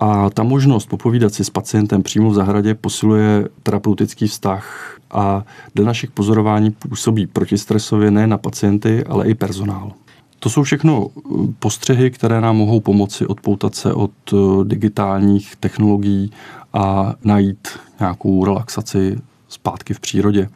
a 0.00 0.30
ta 0.30 0.42
možnost 0.42 0.86
popovídat 0.86 1.34
si 1.34 1.44
s 1.44 1.50
pacientem 1.50 2.02
přímo 2.02 2.30
v 2.30 2.34
zahradě 2.34 2.74
posiluje 2.74 3.48
terapeutický 3.62 4.26
vztah 4.26 4.96
a 5.10 5.44
do 5.74 5.84
našich 5.84 6.10
pozorování 6.10 6.70
působí 6.70 7.26
protistresově 7.26 8.10
ne 8.10 8.26
na 8.26 8.38
pacienty, 8.38 9.04
ale 9.04 9.28
i 9.28 9.34
personál. 9.34 9.92
To 10.38 10.50
jsou 10.50 10.62
všechno 10.62 11.08
postřehy, 11.58 12.10
které 12.10 12.40
nám 12.40 12.56
mohou 12.56 12.80
pomoci 12.80 13.26
odpoutat 13.26 13.74
se 13.74 13.94
od 13.94 14.10
eh, 14.32 14.36
digitálních 14.64 15.56
technologií 15.56 16.32
a 16.72 17.14
najít 17.24 17.68
nějakou 18.00 18.44
relaxaci 18.44 19.18
zpátky 19.48 19.94
v 19.94 20.00
přírodě. 20.00 20.48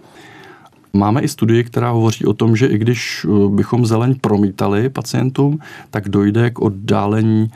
Máme 0.96 1.20
i 1.20 1.28
studii, 1.28 1.64
která 1.64 1.90
hovoří 1.90 2.24
o 2.24 2.32
tom, 2.32 2.56
že 2.56 2.66
i 2.66 2.78
když 2.78 3.24
uh, 3.24 3.54
bychom 3.54 3.86
zeleň 3.86 4.14
promítali 4.20 4.88
pacientům, 4.88 5.58
tak 5.90 6.08
dojde 6.08 6.50
k 6.50 6.58
oddálení 6.58 7.50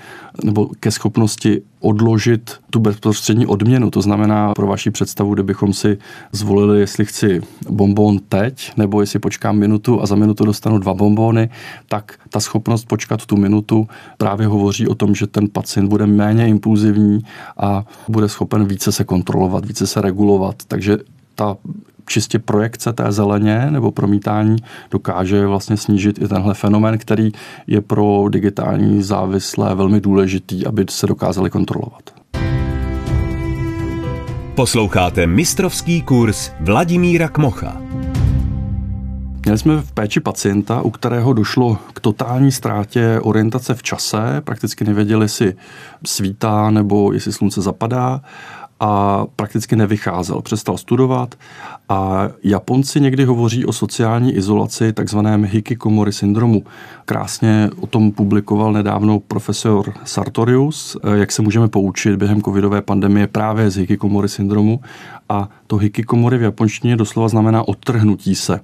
nebo 0.45 0.71
ke 0.81 0.91
schopnosti 0.91 1.63
odložit 1.81 2.51
tu 2.71 2.81
bezprostřední 2.81 3.47
odměnu. 3.47 3.91
To 3.91 4.03
znamená 4.03 4.55
pro 4.55 4.67
vaši 4.67 4.91
představu, 4.91 5.35
kdybychom 5.35 5.73
si 5.73 5.99
zvolili, 6.33 6.81
jestli 6.81 7.05
chci 7.05 7.41
bonbon 7.71 8.19
teď, 8.29 8.73
nebo 8.77 9.01
jestli 9.01 9.19
počkám 9.19 9.57
minutu 9.57 10.03
a 10.03 10.07
za 10.07 10.15
minutu 10.15 10.45
dostanu 10.45 10.79
dva 10.79 10.95
bonbony, 10.95 11.49
tak 11.89 12.19
ta 12.29 12.41
schopnost 12.41 12.85
počkat 12.85 13.27
tu 13.27 13.37
minutu 13.37 13.89
právě 14.17 14.47
hovoří 14.47 14.89
o 14.89 14.95
tom, 14.95 15.15
že 15.15 15.27
ten 15.27 15.49
pacient 15.49 15.89
bude 15.89 16.07
méně 16.07 16.49
impulzivní 16.49 17.21
a 17.57 17.85
bude 18.09 18.29
schopen 18.29 18.65
více 18.65 18.93
se 18.93 19.05
kontrolovat, 19.05 19.65
více 19.65 19.87
se 19.87 20.01
regulovat. 20.01 20.57
Takže 20.69 20.99
ta 21.35 21.57
čistě 22.09 22.39
projekce 22.39 22.93
té 22.93 23.13
zeleně 23.13 23.67
nebo 23.71 23.93
promítání 23.93 24.57
dokáže 24.91 25.47
vlastně 25.47 25.77
snížit 25.77 26.23
i 26.23 26.29
tenhle 26.29 26.55
fenomén, 26.55 26.99
který 26.99 27.33
je 27.67 27.81
pro 27.81 28.25
digitální 28.29 29.03
závislé 29.03 29.75
velmi 29.75 30.01
důležitý, 30.01 30.67
aby 30.67 30.85
se 30.91 31.07
dokázali 31.07 31.51
kontrolovat. 31.51 32.03
Posloucháte 34.55 35.27
mistrovský 35.27 36.03
kurz 36.03 36.51
Vladimíra 36.61 37.29
Kmocha. 37.29 37.89
Měli 39.45 39.59
jsme 39.59 39.83
v 39.83 39.93
péči 39.93 40.21
pacienta, 40.21 40.83
u 40.83 40.91
kterého 40.91 41.33
došlo 41.33 41.79
k 41.93 42.01
totální 42.01 42.53
ztrátě 42.53 43.21
orientace 43.23 43.75
v 43.75 43.83
čase, 43.83 44.41
prakticky 44.45 44.85
nevěděli, 44.85 45.25
jestli 45.25 45.55
svítá 46.07 46.71
nebo 46.71 47.13
jestli 47.13 47.33
slunce 47.33 47.63
zapadá 47.63 48.21
a 48.81 49.25
prakticky 49.37 49.77
nevycházel, 49.77 50.43
přestal 50.43 50.79
studovat 50.79 51.35
a 51.89 52.29
Japonci 52.45 53.01
někdy 53.01 53.25
hovoří 53.25 53.65
o 53.67 53.73
sociální 53.73 54.33
izolaci, 54.33 54.93
takzvaném 54.93 55.45
hikikomori 55.45 56.13
syndromu. 56.13 56.65
Krásně 57.05 57.71
o 57.81 57.87
tom 57.87 58.13
publikoval 58.13 58.73
nedávno 58.73 59.21
profesor 59.21 59.93
Sartorius, 60.05 60.97
jak 61.15 61.33
se 61.33 61.43
můžeme 61.43 61.69
poučit 61.69 62.17
během 62.17 62.43
covidové 62.43 62.83
pandemie 62.83 63.27
právě 63.27 63.71
z 63.71 63.77
hikikomori 63.77 64.29
syndromu 64.29 64.81
a 65.29 65.49
to 65.67 65.77
hikikomori 65.77 66.39
v 66.39 66.43
japonštině 66.43 66.97
doslova 66.97 67.29
znamená 67.29 67.69
odtrhnutí 67.69 68.35
se. 68.35 68.61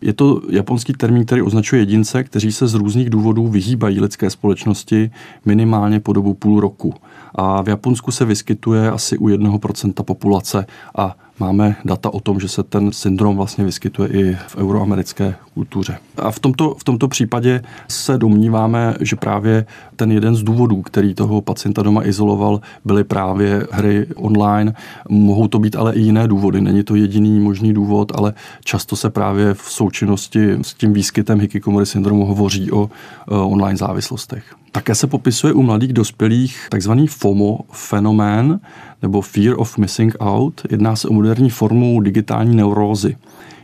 Je 0.00 0.12
to 0.12 0.40
japonský 0.50 0.92
termín, 0.92 1.24
který 1.24 1.42
označuje 1.42 1.82
jedince, 1.82 2.24
kteří 2.24 2.52
se 2.52 2.66
z 2.66 2.74
různých 2.74 3.10
důvodů 3.10 3.48
vyhýbají 3.48 4.00
lidské 4.00 4.30
společnosti 4.30 5.10
minimálně 5.44 6.00
po 6.00 6.12
dobu 6.12 6.34
půl 6.34 6.60
roku. 6.60 6.94
A 7.34 7.62
v 7.62 7.68
Japonsku 7.68 8.10
se 8.10 8.24
vyskytuje 8.24 8.90
asi 8.90 9.18
u 9.18 9.28
1% 9.58 10.04
populace 10.04 10.66
a 10.94 11.16
máme 11.38 11.76
data 11.84 12.14
o 12.14 12.20
tom, 12.20 12.40
že 12.40 12.48
se 12.48 12.62
ten 12.62 12.92
syndrom 12.92 13.36
vlastně 13.36 13.64
vyskytuje 13.64 14.08
i 14.08 14.36
v 14.48 14.56
euroamerické 14.56 15.34
kultuře. 15.54 15.98
A 16.16 16.30
v 16.30 16.38
tomto, 16.38 16.74
v 16.78 16.84
tomto 16.84 17.08
případě 17.08 17.62
se 17.88 18.18
domníváme, 18.18 18.94
že 19.00 19.16
právě 19.16 19.66
ten 19.96 20.12
jeden 20.12 20.36
z 20.36 20.42
důvodů, 20.42 20.82
který 20.82 21.14
toho 21.14 21.40
pacienta 21.40 21.82
doma 21.82 22.06
izoloval, 22.06 22.60
byly 22.84 23.04
právě 23.04 23.66
hry 23.70 24.06
online. 24.14 24.74
Mohou 25.08 25.48
to 25.48 25.58
být 25.58 25.76
ale 25.76 25.94
i 25.94 26.00
jiné 26.00 26.28
důvody. 26.28 26.60
Není 26.60 26.82
to 26.82 26.94
jediný 26.94 27.40
možný 27.40 27.72
důvod, 27.72 28.12
ale 28.14 28.34
často 28.64 28.96
se 28.96 29.10
právě 29.10 29.54
v 29.54 29.62
součinnosti 29.62 30.50
s 30.62 30.74
tím 30.74 30.92
výskytem 30.92 31.40
hikikomory 31.40 31.86
syndromu 31.86 32.26
hovoří 32.26 32.72
o 32.72 32.90
online 33.28 33.76
závislostech. 33.76 34.44
Také 34.72 34.94
se 34.94 35.06
popisuje 35.06 35.52
u 35.52 35.62
mladých 35.62 35.92
dospělých 35.92 36.66
takzvaný 36.70 37.06
FOMO 37.06 37.60
fenomén, 37.72 38.60
nebo 39.02 39.20
Fear 39.20 39.54
of 39.56 39.78
Missing 39.78 40.16
Out. 40.20 40.62
Jedná 40.70 40.96
se 40.96 41.08
o 41.08 41.12
moderní 41.24 41.50
formu 41.50 42.00
digitální 42.00 42.56
neurózy. 42.56 43.16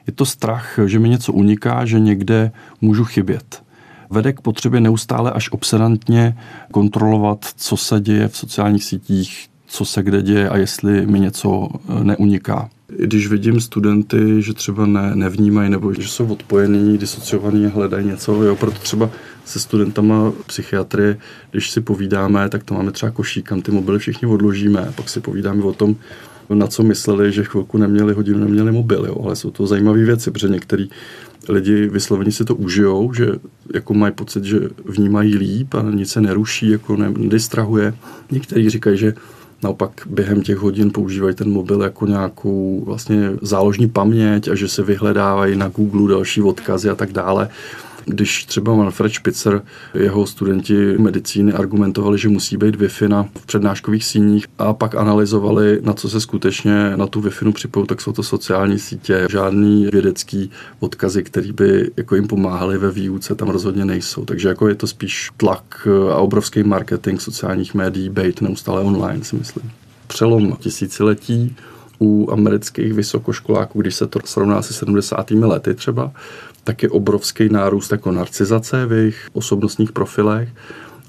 Je 0.06 0.12
to 0.12 0.24
strach, 0.24 0.78
že 0.86 0.98
mi 0.98 1.08
něco 1.08 1.32
uniká, 1.32 1.84
že 1.84 2.00
někde 2.00 2.52
můžu 2.80 3.04
chybět. 3.04 3.62
Vede 4.10 4.32
k 4.32 4.40
potřebě 4.40 4.80
neustále 4.80 5.30
až 5.30 5.52
obsedantně 5.52 6.36
kontrolovat, 6.72 7.46
co 7.56 7.76
se 7.76 8.00
děje 8.00 8.28
v 8.28 8.36
sociálních 8.36 8.84
sítích, 8.84 9.46
co 9.66 9.84
se 9.84 10.02
kde 10.02 10.22
děje 10.22 10.48
a 10.48 10.56
jestli 10.56 11.06
mi 11.06 11.20
něco 11.20 11.68
eh, 11.72 12.04
neuniká. 12.04 12.70
Když 12.96 13.28
vidím 13.28 13.60
studenty, 13.60 14.42
že 14.42 14.54
třeba 14.54 14.86
ne, 14.86 15.16
nevnímají 15.16 15.70
nebo 15.70 15.92
že 15.92 16.08
jsou 16.08 16.26
odpojení, 16.26 16.98
disociovaní 16.98 17.66
hledají 17.66 18.06
něco, 18.06 18.42
jo, 18.42 18.56
proto 18.56 18.78
třeba 18.78 19.10
se 19.44 19.60
studentama 19.60 20.32
psychiatrie, 20.46 21.16
když 21.50 21.70
si 21.70 21.80
povídáme, 21.80 22.48
tak 22.48 22.64
to 22.64 22.74
máme 22.74 22.92
třeba 22.92 23.12
košík, 23.12 23.48
kam 23.48 23.62
ty 23.62 23.70
mobily 23.70 23.98
všichni 23.98 24.28
odložíme, 24.28 24.92
pak 24.94 25.08
si 25.08 25.20
povídáme 25.20 25.62
o 25.62 25.72
tom, 25.72 25.96
na 26.54 26.66
co 26.66 26.82
mysleli, 26.82 27.32
že 27.32 27.44
chvilku 27.44 27.78
neměli 27.78 28.14
hodinu, 28.14 28.38
neměli 28.38 28.72
mobil, 28.72 29.06
jo. 29.06 29.22
ale 29.24 29.36
jsou 29.36 29.50
to 29.50 29.66
zajímavé 29.66 30.04
věci, 30.04 30.30
protože 30.30 30.48
některý 30.48 30.90
lidi 31.48 31.88
vyslovení 31.88 32.32
si 32.32 32.44
to 32.44 32.54
užijou, 32.54 33.12
že 33.12 33.32
jako 33.74 33.94
mají 33.94 34.12
pocit, 34.12 34.44
že 34.44 34.60
vnímají 34.84 35.36
líp 35.36 35.74
a 35.74 35.82
nic 35.82 36.10
se 36.10 36.20
neruší, 36.20 36.70
jako 36.70 36.96
nedistrahuje. 36.96 37.94
Někteří 38.30 38.70
říkají, 38.70 38.98
že 38.98 39.14
naopak 39.62 39.90
během 40.06 40.42
těch 40.42 40.56
hodin 40.56 40.90
používají 40.90 41.34
ten 41.34 41.50
mobil 41.50 41.82
jako 41.82 42.06
nějakou 42.06 42.82
vlastně 42.86 43.30
záložní 43.42 43.88
paměť 43.88 44.48
a 44.48 44.54
že 44.54 44.68
se 44.68 44.82
vyhledávají 44.82 45.56
na 45.56 45.68
Google 45.68 46.14
další 46.14 46.42
odkazy 46.42 46.90
a 46.90 46.94
tak 46.94 47.12
dále. 47.12 47.48
Když 48.04 48.44
třeba 48.44 48.74
Manfred 48.74 49.12
Spitzer, 49.14 49.62
jeho 49.94 50.26
studenti 50.26 50.98
medicíny 50.98 51.52
argumentovali, 51.52 52.18
že 52.18 52.28
musí 52.28 52.56
být 52.56 52.76
Wi-Fi 52.76 53.08
na, 53.08 53.22
v 53.22 53.46
přednáškových 53.46 54.04
síních 54.04 54.46
a 54.58 54.72
pak 54.72 54.94
analyzovali, 54.94 55.78
na 55.82 55.92
co 55.92 56.08
se 56.08 56.20
skutečně 56.20 56.96
na 56.96 57.06
tu 57.06 57.20
Wi-Fi 57.20 57.52
připojí, 57.52 57.86
tak 57.86 58.00
jsou 58.00 58.12
to 58.12 58.22
sociální 58.22 58.78
sítě. 58.78 59.26
Žádný 59.30 59.86
vědecký 59.92 60.50
odkazy, 60.80 61.22
který 61.22 61.52
by 61.52 61.90
jako 61.96 62.14
jim 62.14 62.26
pomáhali 62.26 62.78
ve 62.78 62.90
výuce, 62.90 63.34
tam 63.34 63.48
rozhodně 63.48 63.84
nejsou. 63.84 64.24
Takže 64.24 64.48
jako 64.48 64.68
je 64.68 64.74
to 64.74 64.86
spíš 64.86 65.30
tlak 65.36 65.88
a 66.12 66.16
obrovský 66.16 66.62
marketing 66.62 67.20
sociálních 67.20 67.74
médií, 67.74 68.08
bait 68.08 68.40
neustále 68.40 68.80
online, 68.82 69.24
si 69.24 69.36
myslím. 69.36 69.70
Přelom 70.06 70.56
tisíciletí 70.60 71.56
u 72.00 72.28
amerických 72.32 72.92
vysokoškoláků, 72.92 73.80
když 73.80 73.94
se 73.94 74.06
to 74.06 74.20
srovná 74.24 74.62
se 74.62 74.74
70. 74.74 75.30
lety 75.30 75.74
třeba, 75.74 76.12
tak 76.64 76.82
je 76.82 76.90
obrovský 76.90 77.48
nárůst 77.48 77.92
jako 77.92 78.12
narcizace 78.12 78.86
v 78.86 78.92
jejich 78.92 79.28
osobnostních 79.32 79.92
profilech, 79.92 80.48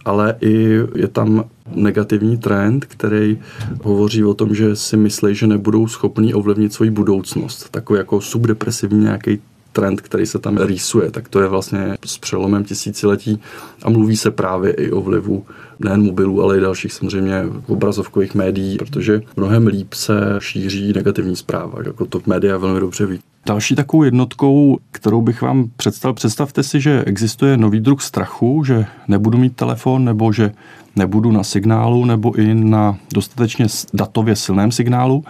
ale 0.06 0.36
i 0.42 0.80
je 0.96 1.08
tam 1.08 1.44
negativní 1.76 2.38
trend, 2.38 2.86
který 2.86 3.40
hovoří 3.84 4.24
o 4.24 4.34
tom, 4.34 4.56
že 4.56 4.76
si 4.76 4.98
myslí, 4.98 5.36
že 5.36 5.48
nebudou 5.48 5.88
schopni 5.88 6.34
ovlivnit 6.34 6.74
svoji 6.74 6.92
budoucnost. 6.92 7.70
Takový 7.70 7.98
jako 7.98 8.22
subdepresivní 8.22 9.04
nějaký 9.04 9.42
trend, 9.72 10.02
který 10.02 10.26
se 10.26 10.40
tam 10.40 10.58
rýsuje, 10.58 11.12
tak 11.12 11.30
to 11.30 11.42
je 11.42 11.48
vlastně 11.48 11.98
s 12.06 12.18
přelomem 12.18 12.64
tisíciletí 12.64 13.42
a 13.84 13.90
mluví 13.90 14.18
se 14.18 14.32
právě 14.32 14.72
i 14.72 14.92
o 14.92 15.02
vlivu 15.02 15.46
nejen 15.86 16.04
mobilů, 16.04 16.44
ale 16.44 16.58
i 16.58 16.62
dalších 16.62 16.94
samozřejmě 16.94 17.44
obrazovkových 17.68 18.36
médií, 18.36 18.78
protože 18.78 19.22
mnohem 19.38 19.68
líp 19.68 19.94
se 19.94 20.14
šíří 20.40 20.94
negativní 20.94 21.36
zpráva, 21.36 21.80
jako 21.86 22.06
to 22.06 22.22
média 22.26 22.58
velmi 22.58 22.80
dobře 22.80 23.06
ví. 23.06 23.20
Další 23.46 23.76
takovou 23.76 24.04
jednotkou, 24.04 24.78
kterou 24.92 25.22
bych 25.22 25.42
vám 25.42 25.70
představil, 25.76 26.14
představte 26.14 26.64
si, 26.64 26.82
že 26.82 27.04
existuje 27.06 27.58
nový 27.58 27.80
druh 27.80 28.02
strachu, 28.02 28.64
že 28.64 28.86
nebudu 29.08 29.38
mít 29.38 29.56
telefon 29.56 30.06
nebo 30.06 30.34
že 30.34 30.52
nebudu 30.96 31.32
na 31.32 31.44
signálu 31.44 32.06
nebo 32.06 32.36
i 32.36 32.54
na 32.54 32.98
dostatečně 33.14 33.66
datově 33.94 34.36
silném 34.36 34.72
signálu 34.72 35.24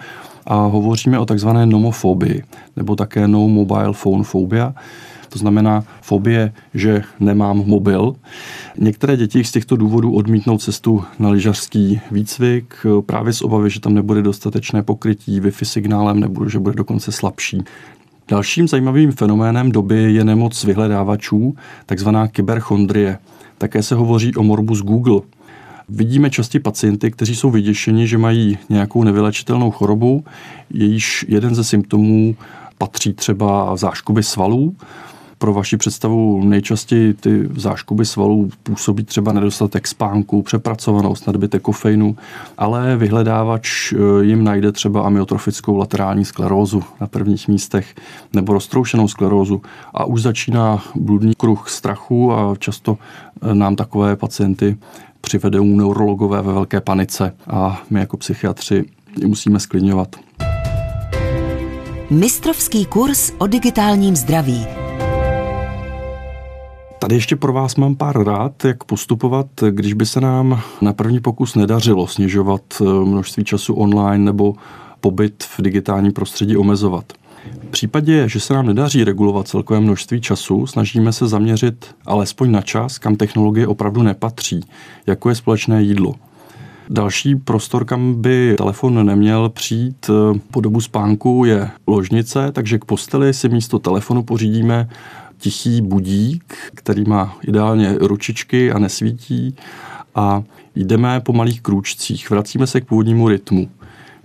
a 0.45 0.55
hovoříme 0.55 1.19
o 1.19 1.25
takzvané 1.25 1.65
nomofobii 1.65 2.43
nebo 2.75 2.95
také 2.95 3.27
no 3.27 3.47
mobile 3.47 3.93
phone 3.93 4.23
phobia. 4.23 4.73
To 5.33 5.39
znamená 5.39 5.83
fobie, 6.01 6.53
že 6.73 7.03
nemám 7.19 7.57
mobil. 7.57 8.15
Některé 8.77 9.17
děti 9.17 9.43
z 9.43 9.51
těchto 9.51 9.75
důvodů 9.75 10.13
odmítnou 10.13 10.57
cestu 10.57 11.03
na 11.19 11.29
lyžařský 11.29 12.01
výcvik 12.11 12.75
právě 13.05 13.33
z 13.33 13.41
obavy, 13.41 13.69
že 13.69 13.79
tam 13.79 13.93
nebude 13.93 14.21
dostatečné 14.21 14.83
pokrytí 14.83 15.41
Wi-Fi 15.41 15.65
signálem 15.65 16.19
nebo 16.19 16.49
že 16.49 16.59
bude 16.59 16.75
dokonce 16.75 17.11
slabší. 17.11 17.63
Dalším 18.27 18.67
zajímavým 18.67 19.11
fenoménem 19.11 19.71
doby 19.71 20.13
je 20.13 20.23
nemoc 20.23 20.63
vyhledávačů, 20.63 21.55
takzvaná 21.85 22.27
kyberchondrie. 22.27 23.17
Také 23.57 23.83
se 23.83 23.95
hovoří 23.95 24.35
o 24.35 24.43
morbus 24.43 24.81
Google. 24.81 25.21
Vidíme 25.89 26.29
častěji 26.29 26.61
pacienty, 26.61 27.11
kteří 27.11 27.35
jsou 27.35 27.49
vyděšeni, 27.51 28.07
že 28.07 28.17
mají 28.17 28.57
nějakou 28.69 29.03
nevylečitelnou 29.03 29.71
chorobu, 29.71 30.23
jejíž 30.69 31.25
jeden 31.27 31.55
ze 31.55 31.63
symptomů 31.63 32.35
patří 32.77 33.13
třeba 33.13 33.75
záškuby 33.75 34.23
svalů. 34.23 34.75
Pro 35.41 35.53
vaši 35.53 35.77
představu 35.77 36.43
nejčastěji 36.43 37.13
ty 37.13 37.49
záškuby 37.55 38.05
svalů 38.05 38.49
působí 38.63 39.03
třeba 39.03 39.33
nedostatek 39.33 39.87
spánku, 39.87 40.41
přepracovanost, 40.41 41.27
nadbytek 41.27 41.61
kofeinu, 41.61 42.15
ale 42.57 42.97
vyhledávač 42.97 43.93
eh, 43.93 43.97
jim 44.25 44.43
najde 44.43 44.71
třeba 44.71 45.01
amyotrofickou 45.01 45.75
laterální 45.75 46.25
sklerózu 46.25 46.83
na 47.01 47.07
prvních 47.07 47.47
místech 47.47 47.95
nebo 48.33 48.53
roztroušenou 48.53 49.07
sklerózu 49.07 49.61
a 49.93 50.05
už 50.05 50.21
začíná 50.21 50.83
bludný 50.95 51.33
kruh 51.35 51.69
strachu 51.69 52.33
a 52.33 52.55
často 52.59 52.97
eh, 53.41 53.55
nám 53.55 53.75
takové 53.75 54.15
pacienty 54.15 54.77
přivedou 55.21 55.65
neurologové 55.65 56.41
ve 56.41 56.53
velké 56.53 56.81
panice 56.81 57.33
a 57.47 57.81
my 57.89 57.99
jako 57.99 58.17
psychiatři 58.17 58.85
musíme 59.27 59.59
sklidňovat. 59.59 60.15
Mistrovský 62.09 62.85
kurz 62.85 63.31
o 63.37 63.47
digitálním 63.47 64.15
zdraví. 64.15 64.80
Tady 67.01 67.15
ještě 67.15 67.35
pro 67.35 67.53
vás 67.53 67.75
mám 67.75 67.95
pár 67.95 68.23
rád, 68.23 68.65
jak 68.65 68.83
postupovat, 68.83 69.47
když 69.69 69.93
by 69.93 70.05
se 70.05 70.21
nám 70.21 70.61
na 70.81 70.93
první 70.93 71.19
pokus 71.19 71.55
nedařilo 71.55 72.07
snižovat 72.07 72.61
eh, 72.81 72.83
množství 72.83 73.43
času 73.43 73.73
online 73.73 74.25
nebo 74.25 74.53
pobyt 74.99 75.43
v 75.43 75.61
digitálním 75.61 76.13
prostředí 76.13 76.57
omezovat. 76.57 77.13
V 77.63 77.67
případě, 77.71 78.29
že 78.29 78.39
se 78.39 78.53
nám 78.53 78.65
nedaří 78.65 79.03
regulovat 79.03 79.47
celkové 79.47 79.79
množství 79.79 80.21
času, 80.21 80.67
snažíme 80.67 81.13
se 81.13 81.27
zaměřit 81.27 81.95
alespoň 82.05 82.51
na 82.51 82.61
čas, 82.61 82.97
kam 82.97 83.15
technologie 83.15 83.67
opravdu 83.67 84.03
nepatří, 84.03 84.61
jako 85.07 85.29
je 85.29 85.35
společné 85.35 85.83
jídlo. 85.83 86.15
Další 86.89 87.35
prostor, 87.35 87.85
kam 87.85 88.21
by 88.21 88.55
telefon 88.57 89.05
neměl 89.05 89.49
přijít 89.49 90.09
eh, 90.09 90.39
po 90.51 90.61
dobu 90.61 90.81
spánku, 90.81 91.45
je 91.45 91.69
ložnice, 91.87 92.51
takže 92.51 92.79
k 92.79 92.85
posteli 92.85 93.33
si 93.33 93.49
místo 93.49 93.79
telefonu 93.79 94.23
pořídíme 94.23 94.89
tichý 95.41 95.81
budík, 95.81 96.55
který 96.75 97.03
má 97.03 97.37
ideálně 97.47 97.95
ručičky 97.99 98.71
a 98.71 98.79
nesvítí 98.79 99.55
a 100.15 100.43
jdeme 100.75 101.19
po 101.19 101.33
malých 101.33 101.61
krůčcích, 101.61 102.29
vracíme 102.29 102.67
se 102.67 102.81
k 102.81 102.85
původnímu 102.85 103.27
rytmu. 103.27 103.69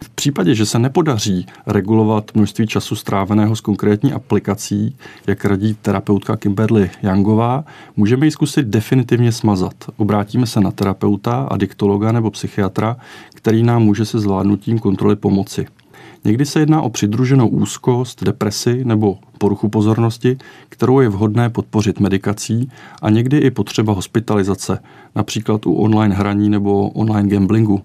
V 0.05 0.11
případě, 0.11 0.55
že 0.55 0.67
se 0.67 0.79
nepodaří 0.79 1.47
regulovat 1.67 2.31
množství 2.35 2.67
času 2.67 2.97
stráveného 2.97 3.57
s 3.57 3.61
konkrétní 3.61 4.13
aplikací, 4.13 4.97
jak 5.27 5.45
radí 5.45 5.77
terapeutka 5.83 6.37
Kimberly 6.37 6.91
Youngová, 7.03 7.65
můžeme 7.97 8.27
ji 8.27 8.31
zkusit 8.31 8.67
definitivně 8.67 9.33
smazat. 9.33 9.75
Obrátíme 9.97 10.47
se 10.47 10.61
na 10.61 10.71
terapeuta, 10.71 11.49
adiktologa 11.51 12.13
nebo 12.13 12.31
psychiatra, 12.31 12.97
který 13.35 13.63
nám 13.63 13.83
může 13.83 14.05
se 14.05 14.21
zvládnutím 14.21 14.79
kontroly 14.79 15.17
pomoci. 15.17 15.67
Někdy 16.27 16.47
se 16.47 16.61
jedná 16.61 16.83
o 16.83 16.91
přidruženou 16.91 17.49
úzkost, 17.49 18.25
depresi 18.25 18.85
nebo 18.85 19.19
poruchu 19.39 19.69
pozornosti, 19.69 20.39
kterou 20.69 21.01
je 21.01 21.09
vhodné 21.09 21.51
podpořit 21.51 22.01
medikací 22.01 22.71
a 23.03 23.11
někdy 23.11 23.39
i 23.39 23.51
potřeba 23.51 23.93
hospitalizace, 23.93 24.79
například 25.15 25.67
u 25.67 25.75
online 25.75 26.15
hraní 26.15 26.51
nebo 26.51 26.89
online 26.89 27.29
gamblingu 27.29 27.83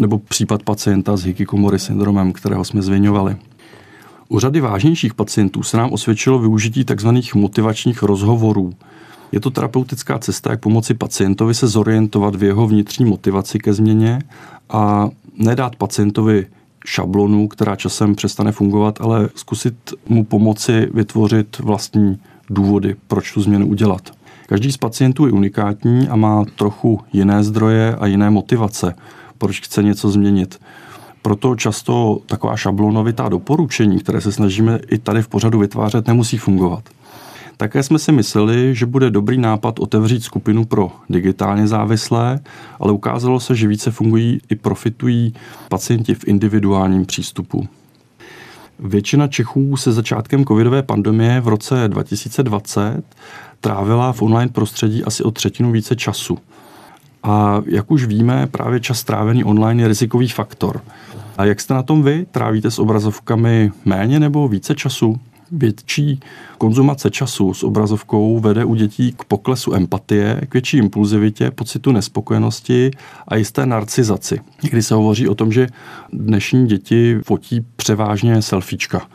nebo 0.00 0.18
případ 0.18 0.62
pacienta 0.62 1.16
s 1.16 1.24
hikikomory 1.24 1.78
syndromem, 1.78 2.32
kterého 2.32 2.64
jsme 2.64 2.82
zvěňovali. 2.82 3.36
U 4.28 4.38
řady 4.38 4.60
vážnějších 4.60 5.14
pacientů 5.14 5.62
se 5.62 5.76
nám 5.76 5.92
osvědčilo 5.92 6.38
využití 6.38 6.84
tzv. 6.84 7.08
motivačních 7.34 8.02
rozhovorů. 8.02 8.72
Je 9.32 9.40
to 9.40 9.50
terapeutická 9.50 10.18
cesta, 10.18 10.50
jak 10.50 10.60
pomoci 10.60 10.94
pacientovi 10.94 11.54
se 11.54 11.66
zorientovat 11.66 12.34
v 12.34 12.44
jeho 12.44 12.66
vnitřní 12.66 13.04
motivaci 13.04 13.58
ke 13.58 13.72
změně 13.72 14.18
a 14.68 15.10
nedát 15.38 15.76
pacientovi 15.76 16.46
šablonu, 16.86 17.48
která 17.48 17.76
časem 17.76 18.14
přestane 18.14 18.52
fungovat, 18.52 19.00
ale 19.00 19.28
zkusit 19.34 19.74
mu 20.08 20.24
pomoci 20.24 20.88
vytvořit 20.94 21.58
vlastní 21.58 22.18
důvody, 22.50 22.96
proč 23.06 23.32
tu 23.32 23.42
změnu 23.42 23.66
udělat. 23.66 24.10
Každý 24.46 24.72
z 24.72 24.76
pacientů 24.76 25.26
je 25.26 25.32
unikátní 25.32 26.08
a 26.08 26.16
má 26.16 26.44
trochu 26.56 27.00
jiné 27.12 27.44
zdroje 27.44 27.96
a 27.96 28.06
jiné 28.06 28.30
motivace 28.30 28.94
proč 29.42 29.60
chce 29.60 29.82
něco 29.82 30.10
změnit. 30.10 30.60
Proto 31.22 31.56
často 31.56 32.18
taková 32.26 32.56
šablonovitá 32.56 33.28
doporučení, 33.28 33.98
které 33.98 34.20
se 34.20 34.32
snažíme 34.32 34.80
i 34.90 34.98
tady 34.98 35.22
v 35.22 35.28
pořadu 35.28 35.58
vytvářet, 35.58 36.06
nemusí 36.06 36.38
fungovat. 36.38 36.84
Také 37.62 37.82
jsme 37.82 37.98
si 37.98 38.12
mysleli, 38.12 38.74
že 38.74 38.86
bude 38.86 39.10
dobrý 39.10 39.38
nápad 39.38 39.78
otevřít 39.78 40.24
skupinu 40.24 40.64
pro 40.64 40.92
digitálně 41.10 41.66
závislé, 41.66 42.40
ale 42.80 42.92
ukázalo 42.92 43.40
se, 43.40 43.54
že 43.54 43.68
více 43.68 43.90
fungují 43.90 44.40
i 44.50 44.56
profitují 44.56 45.34
pacienti 45.68 46.14
v 46.14 46.24
individuálním 46.28 47.06
přístupu. 47.06 47.68
Většina 48.78 49.28
Čechů 49.28 49.76
se 49.76 49.92
začátkem 49.92 50.44
covidové 50.44 50.82
pandemie 50.82 51.40
v 51.40 51.48
roce 51.48 51.88
2020 51.88 53.02
trávila 53.60 54.12
v 54.12 54.22
online 54.22 54.52
prostředí 54.52 55.04
asi 55.04 55.22
o 55.22 55.30
třetinu 55.30 55.72
více 55.72 55.96
času– 55.96 56.38
a 57.24 57.62
jak 57.66 57.90
už 57.90 58.04
víme, 58.04 58.46
právě 58.46 58.80
čas 58.80 58.98
strávený 58.98 59.44
online 59.44 59.82
je 59.82 59.88
rizikový 59.88 60.28
faktor. 60.28 60.80
A 61.38 61.44
jak 61.44 61.60
jste 61.60 61.74
na 61.74 61.82
tom 61.82 62.02
vy? 62.02 62.26
Trávíte 62.30 62.70
s 62.70 62.78
obrazovkami 62.78 63.70
méně 63.84 64.20
nebo 64.20 64.48
více 64.48 64.74
času? 64.74 65.20
Větší 65.52 66.20
konzumace 66.58 67.10
času 67.10 67.54
s 67.54 67.62
obrazovkou 67.62 68.40
vede 68.40 68.64
u 68.64 68.74
dětí 68.74 69.12
k 69.12 69.24
poklesu 69.24 69.74
empatie, 69.74 70.40
k 70.48 70.52
větší 70.52 70.76
impulzivitě, 70.76 71.50
pocitu 71.50 71.92
nespokojenosti 71.92 72.90
a 73.28 73.36
jisté 73.36 73.66
narcizaci. 73.66 74.40
Někdy 74.62 74.82
se 74.82 74.94
hovoří 74.94 75.28
o 75.28 75.34
tom, 75.34 75.52
že 75.52 75.66
dnešní 76.12 76.66
děti 76.66 77.18
fotí 77.24 77.66
převážně 77.76 78.42
selfiečka 78.42 79.06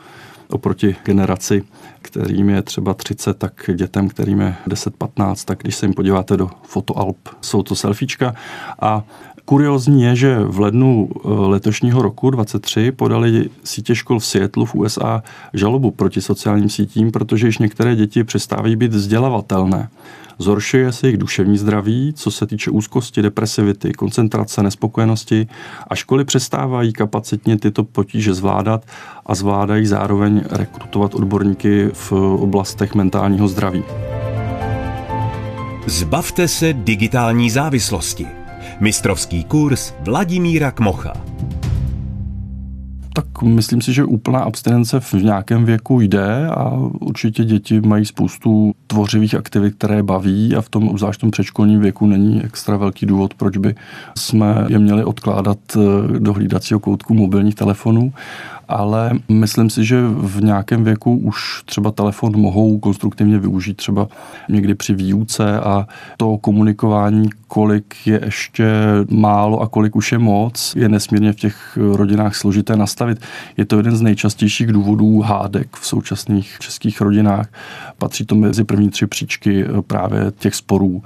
oproti 0.50 0.96
generaci, 1.04 1.62
kterým 2.02 2.48
je 2.48 2.62
třeba 2.62 2.94
30, 2.94 3.38
tak 3.38 3.70
dětem, 3.74 4.08
kterým 4.08 4.40
je 4.40 4.54
10-15, 4.68 5.44
tak 5.44 5.58
když 5.58 5.76
se 5.76 5.86
jim 5.86 5.94
podíváte 5.94 6.36
do 6.36 6.50
fotoalb, 6.62 7.16
jsou 7.40 7.62
to 7.62 7.74
selfiečka 7.74 8.34
a 8.80 9.04
Kuriozní 9.48 10.02
je, 10.02 10.16
že 10.16 10.38
v 10.38 10.60
lednu 10.60 11.08
eh, 11.10 11.28
letošního 11.28 12.02
roku 12.02 12.30
23 12.30 12.92
podali 12.92 13.50
sítě 13.64 13.94
škol 13.94 14.18
v 14.18 14.24
Seattle 14.24 14.66
v 14.66 14.74
USA 14.74 15.22
žalobu 15.54 15.90
proti 15.90 16.20
sociálním 16.20 16.68
sítím, 16.68 17.12
protože 17.12 17.46
již 17.46 17.58
některé 17.58 17.96
děti 17.96 18.24
přestávají 18.24 18.76
být 18.76 18.92
vzdělavatelné. 18.92 19.88
Zhoršuje 20.38 20.92
se 20.92 21.06
jejich 21.06 21.18
duševní 21.18 21.58
zdraví, 21.58 22.12
co 22.16 22.30
se 22.30 22.46
týče 22.46 22.70
úzkosti, 22.70 23.22
depresivity, 23.22 23.92
koncentrace, 23.92 24.62
nespokojenosti 24.62 25.46
a 25.90 25.94
školy 25.94 26.24
přestávají 26.24 26.92
kapacitně 26.92 27.58
tyto 27.58 27.84
potíže 27.84 28.34
zvládat 28.34 28.84
a 29.26 29.34
zvládají 29.34 29.86
zároveň 29.86 30.44
rekrutovat 30.50 31.14
odborníky 31.14 31.88
v 31.92 32.12
oblastech 32.12 32.94
mentálního 32.94 33.48
zdraví. 33.48 33.84
Zbavte 35.86 36.48
se 36.48 36.72
digitální 36.72 37.50
závislosti. 37.50 38.47
Mistrovský 38.80 39.44
kurz 39.44 39.94
Vladimíra 40.00 40.70
Kmocha. 40.70 41.12
Tak 43.12 43.42
myslím 43.42 43.80
si, 43.80 43.92
že 43.92 44.04
úplná 44.04 44.40
abstinence 44.40 45.00
v 45.00 45.14
nějakém 45.14 45.64
věku 45.64 46.00
jde 46.00 46.46
a 46.46 46.70
určitě 47.00 47.44
děti 47.44 47.80
mají 47.80 48.04
spoustu 48.04 48.72
tvořivých 48.86 49.34
aktivit, 49.34 49.74
které 49.74 50.02
baví 50.02 50.56
a 50.56 50.60
v 50.60 50.68
tom 50.68 50.88
obzvlášť 50.88 51.20
tom 51.20 51.30
předškolním 51.30 51.80
věku 51.80 52.06
není 52.06 52.44
extra 52.44 52.76
velký 52.76 53.06
důvod, 53.06 53.34
proč 53.34 53.56
by 53.56 53.74
jsme 54.18 54.66
je 54.68 54.78
měli 54.78 55.04
odkládat 55.04 55.58
do 56.18 56.32
hlídacího 56.32 56.80
koutku 56.80 57.14
mobilních 57.14 57.54
telefonů 57.54 58.12
ale 58.68 59.10
myslím 59.28 59.70
si, 59.70 59.84
že 59.84 60.02
v 60.08 60.42
nějakém 60.42 60.84
věku 60.84 61.16
už 61.16 61.62
třeba 61.64 61.90
telefon 61.90 62.40
mohou 62.40 62.78
konstruktivně 62.78 63.38
využít 63.38 63.76
třeba 63.76 64.08
někdy 64.48 64.74
při 64.74 64.94
výuce 64.94 65.60
a 65.60 65.86
to 66.16 66.38
komunikování, 66.38 67.28
kolik 67.48 67.94
je 68.06 68.20
ještě 68.24 68.72
málo 69.10 69.60
a 69.60 69.68
kolik 69.68 69.96
už 69.96 70.12
je 70.12 70.18
moc, 70.18 70.74
je 70.76 70.88
nesmírně 70.88 71.32
v 71.32 71.36
těch 71.36 71.78
rodinách 71.92 72.36
složité 72.36 72.76
nastavit. 72.76 73.20
Je 73.56 73.64
to 73.64 73.76
jeden 73.76 73.96
z 73.96 74.02
nejčastějších 74.02 74.72
důvodů 74.72 75.20
hádek 75.20 75.76
v 75.76 75.86
současných 75.86 76.56
českých 76.58 77.00
rodinách. 77.00 77.48
Patří 77.98 78.26
to 78.26 78.34
mezi 78.34 78.64
první 78.64 78.90
tři 78.90 79.06
příčky 79.06 79.64
právě 79.86 80.32
těch 80.38 80.54
sporů 80.54 81.02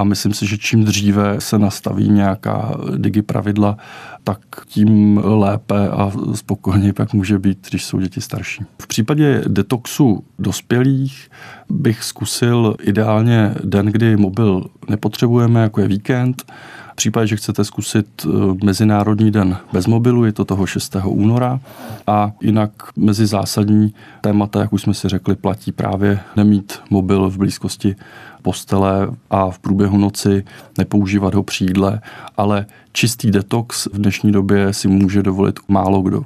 a 0.00 0.04
myslím 0.04 0.34
si, 0.34 0.46
že 0.46 0.58
čím 0.58 0.84
dříve 0.84 1.36
se 1.38 1.58
nastaví 1.58 2.08
nějaká 2.08 2.74
digi 2.96 3.22
pravidla, 3.22 3.76
tak 4.24 4.38
tím 4.66 5.20
lépe 5.24 5.88
a 5.88 6.12
spokojně 6.34 6.92
pak 6.92 7.12
může 7.12 7.38
být, 7.38 7.66
když 7.70 7.84
jsou 7.84 8.00
děti 8.00 8.20
starší. 8.20 8.64
V 8.82 8.86
případě 8.86 9.44
detoxu 9.48 10.24
dospělých 10.38 11.30
bych 11.70 12.04
zkusil 12.04 12.74
ideálně 12.82 13.54
den, 13.64 13.86
kdy 13.86 14.16
mobil 14.16 14.64
nepotřebujeme, 14.88 15.62
jako 15.62 15.80
je 15.80 15.88
víkend, 15.88 16.52
v 16.92 16.96
případě, 16.96 17.26
že 17.26 17.36
chcete 17.36 17.64
zkusit 17.64 18.06
eh, 18.24 18.28
Mezinárodní 18.64 19.30
den 19.30 19.56
bez 19.72 19.86
mobilu, 19.86 20.24
je 20.24 20.32
to 20.32 20.44
toho 20.44 20.66
6. 20.66 20.96
února 21.04 21.60
a 22.06 22.32
jinak 22.40 22.70
mezi 22.96 23.26
zásadní 23.26 23.94
témata, 24.20 24.60
jak 24.60 24.72
už 24.72 24.82
jsme 24.82 24.94
si 24.94 25.08
řekli, 25.08 25.34
platí 25.34 25.72
právě 25.72 26.20
nemít 26.36 26.80
mobil 26.90 27.30
v 27.30 27.38
blízkosti 27.38 27.96
postele 28.42 29.08
a 29.30 29.50
v 29.50 29.58
průběhu 29.58 29.98
noci 29.98 30.44
nepoužívat 30.78 31.34
ho 31.34 31.42
při 31.42 31.64
jídle, 31.64 32.00
ale 32.36 32.66
čistý 32.92 33.30
detox 33.30 33.86
v 33.86 33.98
dnešní 33.98 34.32
době 34.32 34.72
si 34.72 34.88
může 34.88 35.22
dovolit 35.22 35.60
málo 35.68 36.02
kdo. 36.02 36.24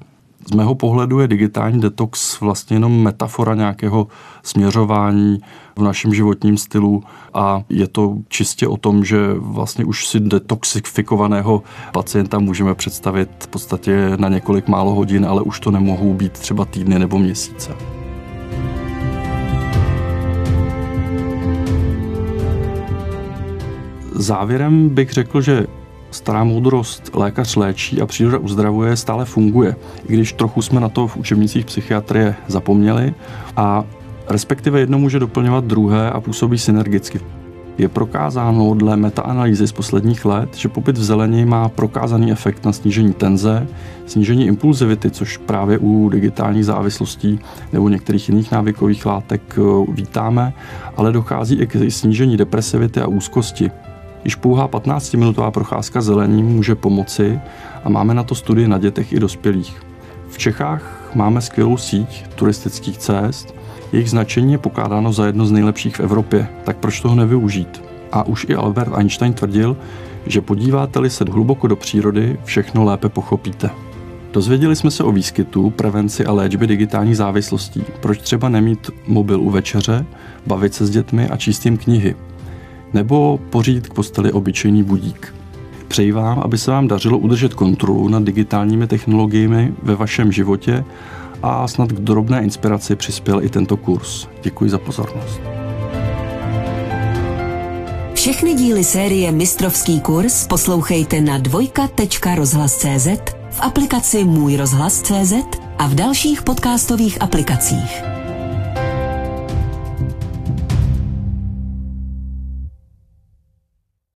Z 0.51 0.55
mého 0.55 0.75
pohledu 0.75 1.21
je 1.21 1.29
digitální 1.29 1.81
detox 1.81 2.41
vlastně 2.41 2.77
jenom 2.77 3.03
metafora 3.03 3.55
nějakého 3.55 4.07
směřování 4.43 5.39
v 5.77 5.83
našem 5.83 6.15
životním 6.15 6.59
stylu 6.59 7.03
a 7.35 7.63
je 7.69 7.89
to 7.89 8.17
čistě 8.29 8.69
o 8.69 8.77
tom, 8.77 9.05
že 9.05 9.19
vlastně 9.35 9.85
už 9.85 10.09
si 10.09 10.21
detoxifikovaného 10.21 11.63
pacienta 11.93 12.39
můžeme 12.39 12.75
představit 12.75 13.31
v 13.39 13.49
podstatě 13.49 14.11
na 14.17 14.29
několik 14.29 14.69
málo 14.69 14.95
hodin, 14.95 15.27
ale 15.27 15.43
už 15.43 15.61
to 15.61 15.71
nemohou 15.71 16.15
být 16.15 16.33
třeba 16.33 16.65
týdny 16.65 16.99
nebo 16.99 17.19
měsíce. 17.19 17.73
Závěrem 24.13 24.89
bych 24.89 25.13
řekl, 25.13 25.41
že 25.41 25.67
stará 26.15 26.45
moudrost 26.45 27.11
lékař 27.15 27.57
léčí 27.57 28.01
a 28.01 28.07
příroda 28.07 28.39
uzdravuje 28.39 28.97
stále 28.97 29.25
funguje, 29.25 29.77
i 30.09 30.13
když 30.13 30.33
trochu 30.33 30.63
jsme 30.63 30.81
na 30.81 30.89
to 30.89 31.07
v 31.07 31.17
učebnicích 31.17 31.65
psychiatrie 31.65 32.35
zapomněli 32.47 33.15
a 33.57 33.85
respektive 34.29 34.81
jedno 34.81 34.99
může 34.99 35.19
doplňovat 35.19 35.65
druhé 35.65 36.11
a 36.11 36.21
působí 36.21 36.59
synergicky. 36.59 37.21
Je 37.79 37.89
prokázáno 37.89 38.75
dle 38.75 38.97
metaanalýzy 38.97 39.67
z 39.67 39.73
posledních 39.73 40.25
let, 40.25 40.57
že 40.57 40.69
pobyt 40.69 40.99
v 40.99 41.05
zelení 41.05 41.45
má 41.45 41.69
prokázaný 41.69 42.33
efekt 42.33 42.65
na 42.65 42.73
snížení 42.73 43.13
tenze, 43.13 43.67
snížení 44.07 44.47
impulzivity, 44.47 45.11
což 45.11 45.37
právě 45.37 45.79
u 45.79 46.09
digitálních 46.09 46.65
závislostí 46.65 47.41
nebo 47.73 47.89
některých 47.89 48.29
jiných 48.29 48.53
návykových 48.53 49.07
látek 49.07 49.43
eh, 49.59 49.93
vítáme, 49.93 50.53
ale 50.97 51.13
dochází 51.13 51.57
i 51.57 51.67
k 51.67 51.91
snížení 51.91 52.37
depresivity 52.37 53.01
a 53.01 53.07
úzkosti, 53.07 53.71
Již 54.25 54.35
pouhá 54.35 54.69
15-minutová 54.69 55.51
procházka 55.51 56.01
zelením 56.01 56.47
může 56.47 56.75
pomoci 56.75 57.41
a 57.85 57.89
máme 57.89 58.15
na 58.15 58.23
to 58.23 58.35
studii 58.35 58.69
na 58.69 58.79
dětech 58.79 59.13
i 59.13 59.21
dospělých. 59.21 59.83
V 60.29 60.39
Čechách 60.39 61.11
máme 61.15 61.41
skvělou 61.41 61.77
síť 61.77 62.27
turistických 62.35 62.99
cest, 62.99 63.55
jejich 63.93 64.11
značení 64.11 64.53
je 64.53 64.59
pokládáno 64.59 65.13
za 65.13 65.27
jedno 65.27 65.47
z 65.47 65.51
nejlepších 65.51 65.97
v 65.97 66.01
Evropě, 66.01 66.49
tak 66.65 66.77
proč 66.77 67.01
toho 67.01 67.15
nevyužít? 67.15 67.83
A 68.13 68.23
už 68.23 68.47
i 68.49 68.55
Albert 68.55 68.93
Einstein 68.99 69.33
tvrdil, 69.33 69.77
že 70.27 70.41
podíváte-li 70.41 71.11
se 71.11 71.25
hluboko 71.25 71.67
do 71.67 71.77
přírody, 71.77 72.39
všechno 72.45 72.85
lépe 72.85 73.09
pochopíte. 73.09 73.71
Dozvěděli 74.33 74.77
jsme 74.77 74.91
se 74.91 75.05
o 75.05 75.13
výskytu, 75.13 75.71
prevenci 75.71 76.27
a 76.27 76.33
léčbě 76.33 76.67
digitálních 76.67 77.17
závislostí. 77.17 77.85
Proč 78.01 78.19
třeba 78.19 78.49
nemít 78.49 78.91
mobil 79.07 79.41
u 79.41 79.51
večeře, 79.51 80.07
bavit 80.47 80.75
se 80.75 80.87
s 80.87 80.91
dětmi 80.91 81.29
a 81.29 81.37
číst 81.37 81.65
jim 81.65 81.77
knihy 81.77 82.15
nebo 82.95 83.41
pořídit 83.51 83.89
k 83.89 83.95
posteli 83.95 84.33
obyčejný 84.33 84.83
budík. 84.83 85.35
Přeji 85.89 86.13
vám, 86.13 86.39
aby 86.39 86.59
se 86.59 86.71
vám 86.71 86.89
dařilo 86.89 87.19
udržet 87.19 87.55
kontrolu 87.55 88.09
nad 88.09 88.23
digitálními 88.23 88.87
technologiemi 88.87 89.75
ve 89.83 89.95
vašem 89.95 90.33
životě 90.33 90.85
a 91.43 91.69
snad 91.69 91.93
k 91.93 92.01
drobné 92.01 92.43
inspiraci 92.43 92.97
přispěl 92.97 93.43
i 93.43 93.49
tento 93.49 93.77
kurz. 93.77 94.27
Děkuji 94.43 94.71
za 94.71 94.79
pozornost. 94.79 95.41
Všechny 98.15 98.55
díly 98.55 98.85
série 98.85 99.33
Mistrovský 99.33 100.01
kurz 100.01 100.47
poslouchejte 100.47 101.21
na 101.21 101.39
dvojka.rozhlas.cz 101.39 103.07
v 103.51 103.61
aplikaci 103.61 104.25
Můj 104.25 104.57
rozhlas.cz 104.57 105.33
a 105.79 105.87
v 105.87 105.95
dalších 105.95 106.43
podcastových 106.43 107.23
aplikacích. 107.23 108.14